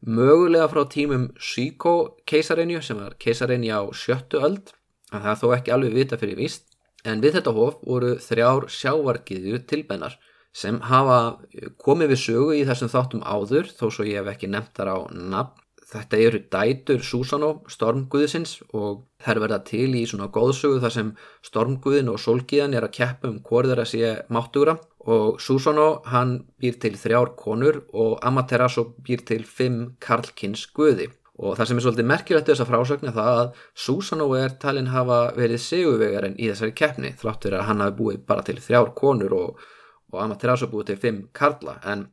[0.06, 1.94] mögulega frá tímum Shiko
[2.28, 4.72] keisarinju sem var keisarinju á sjöttu öld.
[5.12, 6.66] En það er þó ekki alveg vita fyrir víst.
[7.06, 10.16] En við þetta hof voru þrjár sjávargiðjur tilbennar
[10.56, 11.38] sem hafa
[11.82, 14.98] komið við sögu í þessum þáttum áður þó svo ég hef ekki nefnt þar á
[15.12, 15.65] nafn.
[15.86, 21.12] Þetta eru dætur Susanó, stormguðisins og þær verða til í svona góðsögu þar sem
[21.46, 24.74] stormguðin og solgiðan er að keppa um hvort þeirra sé máttugra
[25.06, 31.06] og Susanó hann býr til þrjár konur og Amaterasu býr til fimm karlkins guði.
[31.36, 35.20] Og það sem er svolítið merkilegt þess að frásögna það að Susanó er talin hafa
[35.36, 39.66] verið seguvegarinn í þessari keppni þláttur að hann hafi búið bara til þrjár konur og
[40.12, 42.06] og Amaterasu búið til fimm karla en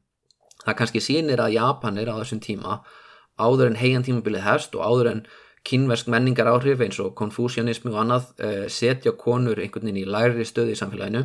[0.63, 2.79] það kannski sýnir að Japanir á þessum tíma
[3.39, 5.23] áður en heian tímabilið herst og áður en
[5.67, 10.45] kynversk menningar áhrif eins og konfúsjanismi og annað uh, setja konur einhvern veginn í læri
[10.45, 11.23] stöði í samfélaginu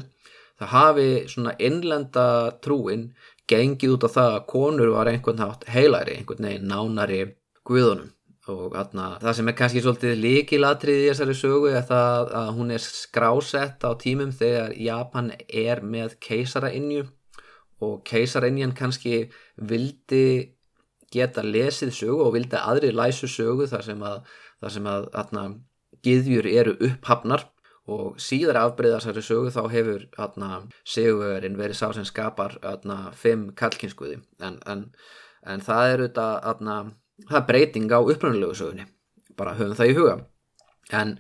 [0.59, 2.29] það hafi svona innlenda
[2.63, 3.11] trúin
[3.49, 7.21] gengið út á það að konur var einhvern nátt heilæri, einhvern veginn nánari
[7.69, 8.15] guðunum.
[8.49, 12.71] Og atna, það sem er kannski svolítið líkilatrið í þessari sögu er það að hún
[12.73, 17.03] er skrásett á tímum þegar Japan er með keisarainnju
[17.85, 19.27] og keisarainnjan kannski
[19.69, 20.25] vildi
[21.13, 24.19] geta lesið sögu og vildi aðri læsu sögu þar sem að,
[24.63, 25.45] þar sem að atna,
[26.05, 27.49] giðjur eru upphafnar.
[27.89, 30.03] Og síðar afbreyðar þessari sögu þá hefur
[30.85, 34.83] segurinn verið sá sem skapar atna, fimm kallkynskuði en, en,
[35.49, 36.03] en það er
[37.41, 38.85] er breyting á upprannulegu sögunni.
[39.41, 40.19] Bara höfum það í huga.
[40.93, 41.17] En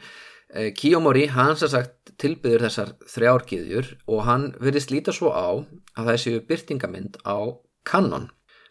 [0.52, 5.64] e, Kiyomori hans er sagt tilbyður þessar þrjárkiðjur og hann verðist líta svo á
[5.96, 7.38] að það séu byrtingamind á
[7.88, 8.28] kanon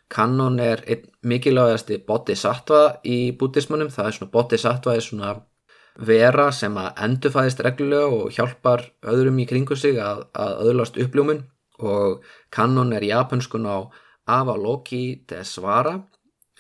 [0.10, 5.36] kanon er einn mikilvægasti bodhisattva í bútismannum það er svona bodhisattva er svona
[5.98, 11.42] vera sem að endurfæðist reglulega og hjálpar öðrum í kringu sig að, að öðlast uppljómun
[11.84, 12.22] og
[12.54, 13.78] kanon er japanskun á
[14.28, 15.98] Avaloki Desvara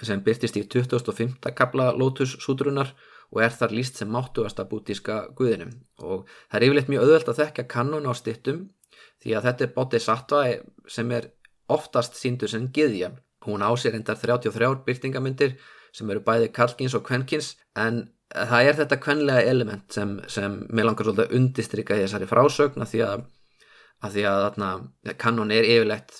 [0.01, 1.37] sem byrtist í 2005.
[1.55, 2.93] kapla Lotus sútrunar
[3.31, 7.39] og er þar líst sem máttuasta bútíska guðinum og það er yfirleitt mjög auðvelt að
[7.41, 8.67] þekka kannon á stittum
[9.23, 10.43] því að þetta er bodhisattva
[10.89, 11.31] sem er
[11.67, 13.11] oftast síndur sem giðja.
[13.47, 15.57] Hún ásir endar 33 byrtingamindir
[15.95, 20.89] sem eru bæði kalkins og kvenkins en það er þetta kvenlega element sem, sem mér
[20.89, 23.25] langar svolítið að undistrykka í þessari frásögna því að
[23.97, 24.69] af því að þarna,
[25.17, 26.19] kannon er yfirlegt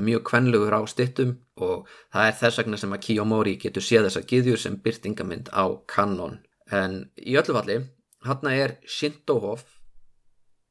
[0.00, 4.22] mjög kvenlugur á stittum og það er þess vegna sem að Kiyomori getur séð þessa
[4.30, 6.38] giðjur sem byrtingamind á kannon
[6.72, 7.82] en í öllu falli
[8.24, 9.66] hann er Shintohof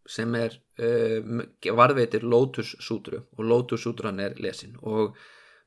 [0.07, 5.17] sem er uh, varveitir Lotus Sutru og Lotus Sutran er lesin og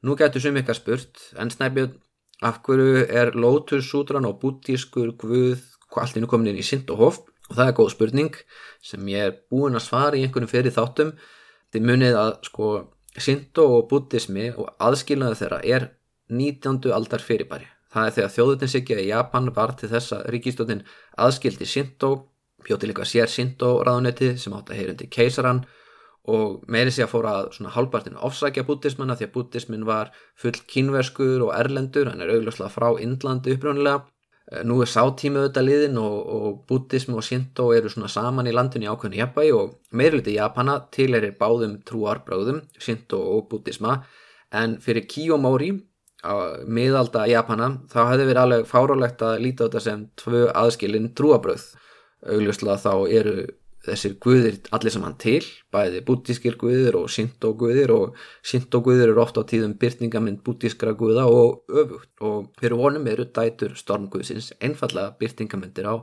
[0.07, 1.97] nú getur sem ykkar spurt en snæpjum
[2.47, 5.61] af hverju er Lotus Sutran og bútískur guð
[6.01, 7.21] allt innu komin inn í Shintohof
[7.51, 8.39] og það er góð spurning
[8.87, 11.13] sem ég er búin að svara í einhvern fyrir þáttum.
[11.75, 12.71] Þið munið að sko
[13.19, 15.89] Shinto og buddhismi og aðskilnaðu þeirra er
[16.31, 16.93] 19.
[16.95, 17.67] aldar fyrirbæri.
[17.91, 20.85] Það er þegar þjóðutinsíkja í Japan var til þess að ríkistóttin
[21.19, 22.13] aðskildi Shinto
[22.65, 25.65] bjóti líka sér Shinto ráðunetti sem átt að heyrundi keisaran
[26.29, 31.47] og meiri sé að fóra svona hálfpartinu ofsækja buddhismanna því að buddhismin var full kínverskur
[31.47, 34.03] og erlendur hann er augljóslega frá Indlandi upprjónulega
[34.51, 38.55] Eh, nú er sátími auðvitað liðin og, og buddhism og shinto eru svona saman í
[38.55, 44.01] landinu í ákveðinu jafnvægi og meirliti Japana til er báðum trúarbröðum, shinto og buddhisma
[44.51, 45.71] en fyrir Kiyomori
[46.27, 51.13] á miðalda Japana þá hefði verið alveg fárálegt að líta á þetta sem tvö aðskilin
[51.15, 51.69] trúarbröð
[52.27, 53.37] augljóslega þá eru
[53.85, 55.41] þessir guðir allir saman til
[55.73, 60.93] bæði bútískir guðir og shinto guðir og shinto guðir eru ofta á tíðum byrtingamind bútískra
[60.99, 62.11] guða og öfugt.
[62.21, 65.95] Og fyrir vonum eru dætur stormguðsins einfallega byrtingamindir á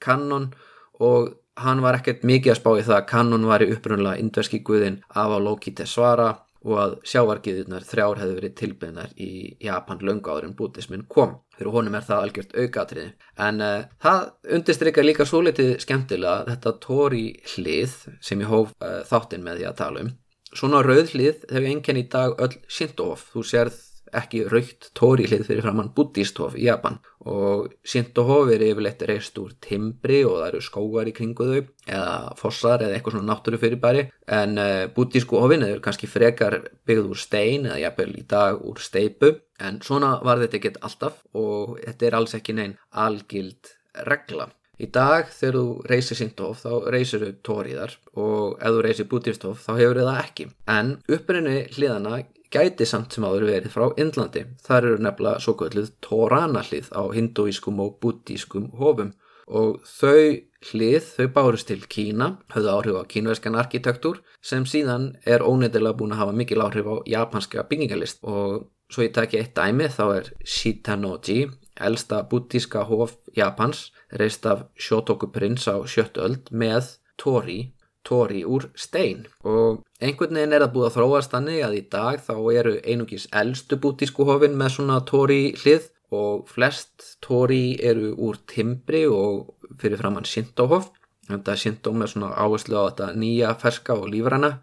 [0.00, 0.52] kannon
[1.00, 4.62] og hann var ekkert mikið að spá í það að kannon var í upprunlega indverski
[4.64, 6.32] guðin af á Loki Tesvara
[6.66, 9.30] og að sjávargiðunar þrjár hefði verið tilbyrnar í
[9.62, 11.36] Japan löngu áður en bútismin kom.
[11.56, 13.08] Fyrir honum er það algjört aukatriði.
[13.46, 14.22] En uh, það
[14.58, 19.68] undirstrykkar líka svo litið skemmtilega þetta tóri hlið sem ég hóf uh, þáttinn með því
[19.70, 20.14] að tala um.
[20.56, 23.28] Svona rauð hlið hefur einnkjörn í dag öll Shinto-hof.
[23.34, 23.80] Þú sérð
[24.20, 26.98] ekki raukt tóri hlið fyrir framann buddhisthof í Japan.
[27.26, 32.34] Og Shinto-hof er yfirleitt reist úr timbri og það eru skógar í kringu þau eða
[32.38, 34.04] fossar eða eitthvað svona náttúru fyrirbæri
[34.38, 38.82] en eh, buddhísku hofin er kannski frekar byggð úr stein eða jafnvel í dag úr
[38.82, 43.74] steipu en svona var þetta ekkert alltaf og þetta er alls ekki neinn algild
[44.06, 44.50] regla.
[44.76, 49.62] Í dag þegar þú reysir Shinto-hof þá reysir þau tóriðar og ef þú reysir buddhisthof
[49.64, 50.48] þá hefur þau það ekki.
[50.68, 52.18] En upprinni hliðana
[52.52, 54.46] gæti samt sem áður verið frá Indlandi.
[54.66, 59.12] Þar eru nefnilega svo kölluð Torana hlið á hindúískum og buddískum hofum.
[59.46, 65.44] Og þau hlið, þau bárust til Kína, höfðu áhrif á kínverskan arkitektúr sem síðan er
[65.46, 69.88] óneidilega búin að hafa mikil áhrif á japanska byggingalist og svo ég takki eitt dæmi
[69.92, 76.96] þá er Shitanoji, elsta buddíska hof Japans, reist af Shotoku prins á sjöttu öld með
[77.20, 77.75] tóri,
[78.06, 79.26] tóri úr stein.
[79.44, 83.28] Og einhvern veginn er það búið að þróast þannig að í dag þá eru einungis
[83.42, 90.00] eldstu bútísku hofin með svona tóri hlið og flest tóri eru úr timbri og fyrir
[90.00, 90.92] framann Shinto-hof.
[91.26, 94.56] Þetta Shinto með svona áherslu á þetta nýja ferska og lífrana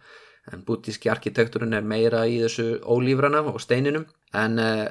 [0.52, 4.88] en bútíski arkitekturinn er meira í þessu ólífrana og steininum en uh,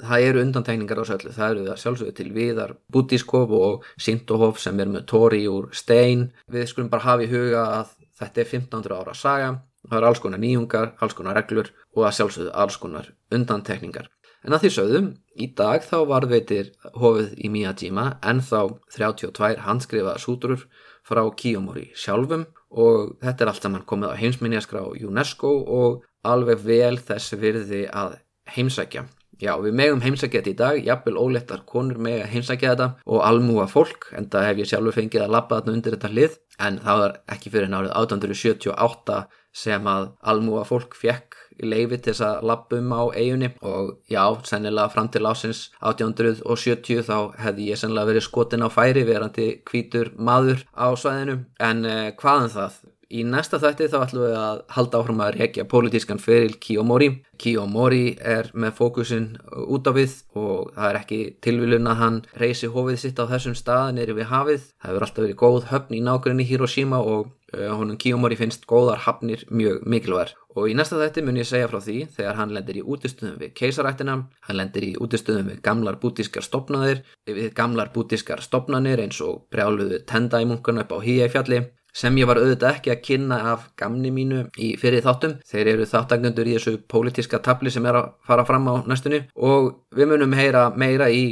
[0.00, 4.80] það eru undantegningar á söllu, það eru það sjálfsögðu til viðar bútískof og Sintohof sem
[4.80, 6.30] er með tóri úr stein.
[6.52, 9.54] Við skulum bara hafa í huga að þetta er 1500 ára saga.
[9.86, 14.10] Það eru alls konar nýjungar, alls konar reglur og að sjálfsögðu alls konar undantekningar.
[14.46, 15.06] En að því sögðum,
[15.42, 20.66] í dag þá varðveitir hofið í Miyajima en þá 32 handskrifa súturur
[21.06, 26.96] frá Kiyomori sjálfum og þetta er allt saman komið á heimsminjaskrá UNESCO og alveg vel
[26.98, 28.16] þess virði að
[28.54, 29.06] heimsækja.
[29.36, 33.24] Já, við megum heimsækja þetta í dag, jafnvel ólettar konur meg að heimsækja þetta og
[33.26, 36.78] almúa fólk, en það hef ég sjálfur fengið að lappa þarna undir þetta hlið, en
[36.86, 39.18] það var ekki fyrir nárið 1878
[39.56, 44.24] sem að almúa fólk fekk leifi til þess að lappa um á eiginni og já,
[44.44, 50.12] sennilega fram til ásins 1870 þá hefði ég sennilega verið skotin á færi verandi kvítur
[50.16, 52.80] maður á svæðinu, en eh, hvaðan um það?
[53.06, 57.08] Í næsta þætti þá ætlum við að halda áfram að rekja pólitískan feril Kiyomori.
[57.38, 62.66] Kiyomori er með fókusin út á við og það er ekki tilvílun að hann reysi
[62.66, 64.64] hófið sitt á þessum stað neyri við hafið.
[64.82, 69.04] Það hefur alltaf verið góð höfn í nákvæmni Hiroshima og uh, honum Kiyomori finnst góðar
[69.06, 70.34] hafnir mjög mikilvæg.
[70.56, 73.54] Og í næsta þætti mun ég segja frá því þegar hann lendir í útistöðum við
[73.60, 79.44] keisarættina, hann lendir í útistöðum við gamlar bútískar stopnaðir, við gamlar bútískar stopnanir eins og
[79.52, 81.66] brjáluðu tendæmunkan upp á híæfjalli
[81.96, 85.38] sem ég var auðvitað ekki að kynna af gamni mínu í fyrir þáttum.
[85.48, 89.72] Þeir eru þáttagnendur í þessu pólitíska tabli sem er að fara fram á næstunni og
[89.96, 91.26] við munum heyra meira í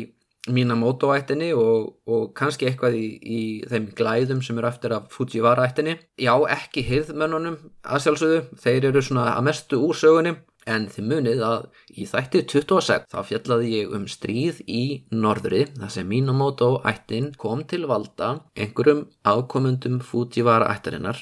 [0.45, 5.65] mína mótóættinni og, og kannski eitthvað í, í þeim glæðum sem eru eftir af Fujiwara
[5.69, 5.97] ættinni.
[6.21, 10.35] Já, ekki hirðmönnunum að sjálfsögðu, þeir eru svona að mestu úr sögunni
[10.71, 15.93] En þið munið að í þætti 26 þá fjallaði ég um stríð í norðri þar
[15.97, 21.21] sem Minamoto ættin kom til valda einhverjum ákomundum Fujiwara ættarinnar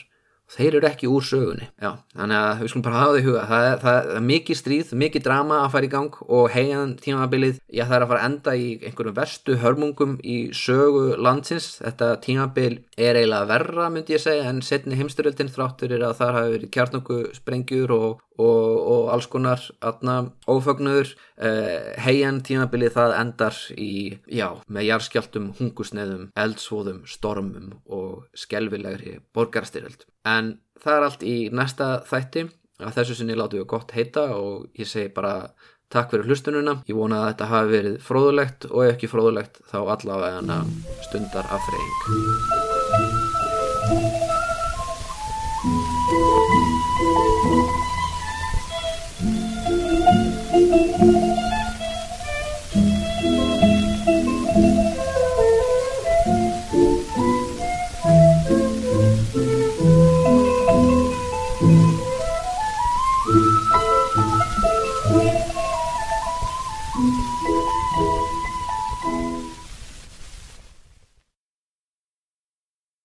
[0.52, 1.68] þeir eru ekki úr sögunni.
[1.80, 3.42] Já, þannig að við skulum bara hafa það í huga.
[3.48, 7.60] Það er, það er mikið stríð, mikið drama að fara í gang og heiðan tímabilið
[7.72, 11.70] það er að fara að enda í einhverjum verstu hörmungum í sögu landsins.
[11.80, 16.36] Þetta tímabil er eiginlega verra myndi ég segja en setni heimstyröldin þráttur er að það
[16.38, 20.16] hafi verið kjarnöku sprengjur og, og, og alls konar atna,
[20.48, 21.08] ófögnuður.
[21.36, 23.92] Eh, uh, heian tímabilið það endar í,
[24.30, 30.00] já, með jarskjáltum hungusneðum, eldsvoðum, stormum og skelvilegri borgarstyrjöld.
[30.28, 30.44] En
[30.82, 32.42] það er allt í næsta þætti.
[32.82, 35.52] Að þessu sinni látu við gott heita og ég segi bara
[35.92, 39.78] takk fyrir hlustununa, ég vona að þetta hafi verið fróðulegt og ef ekki fróðulegt þá
[39.94, 40.58] allavega
[41.04, 42.52] stundar af freying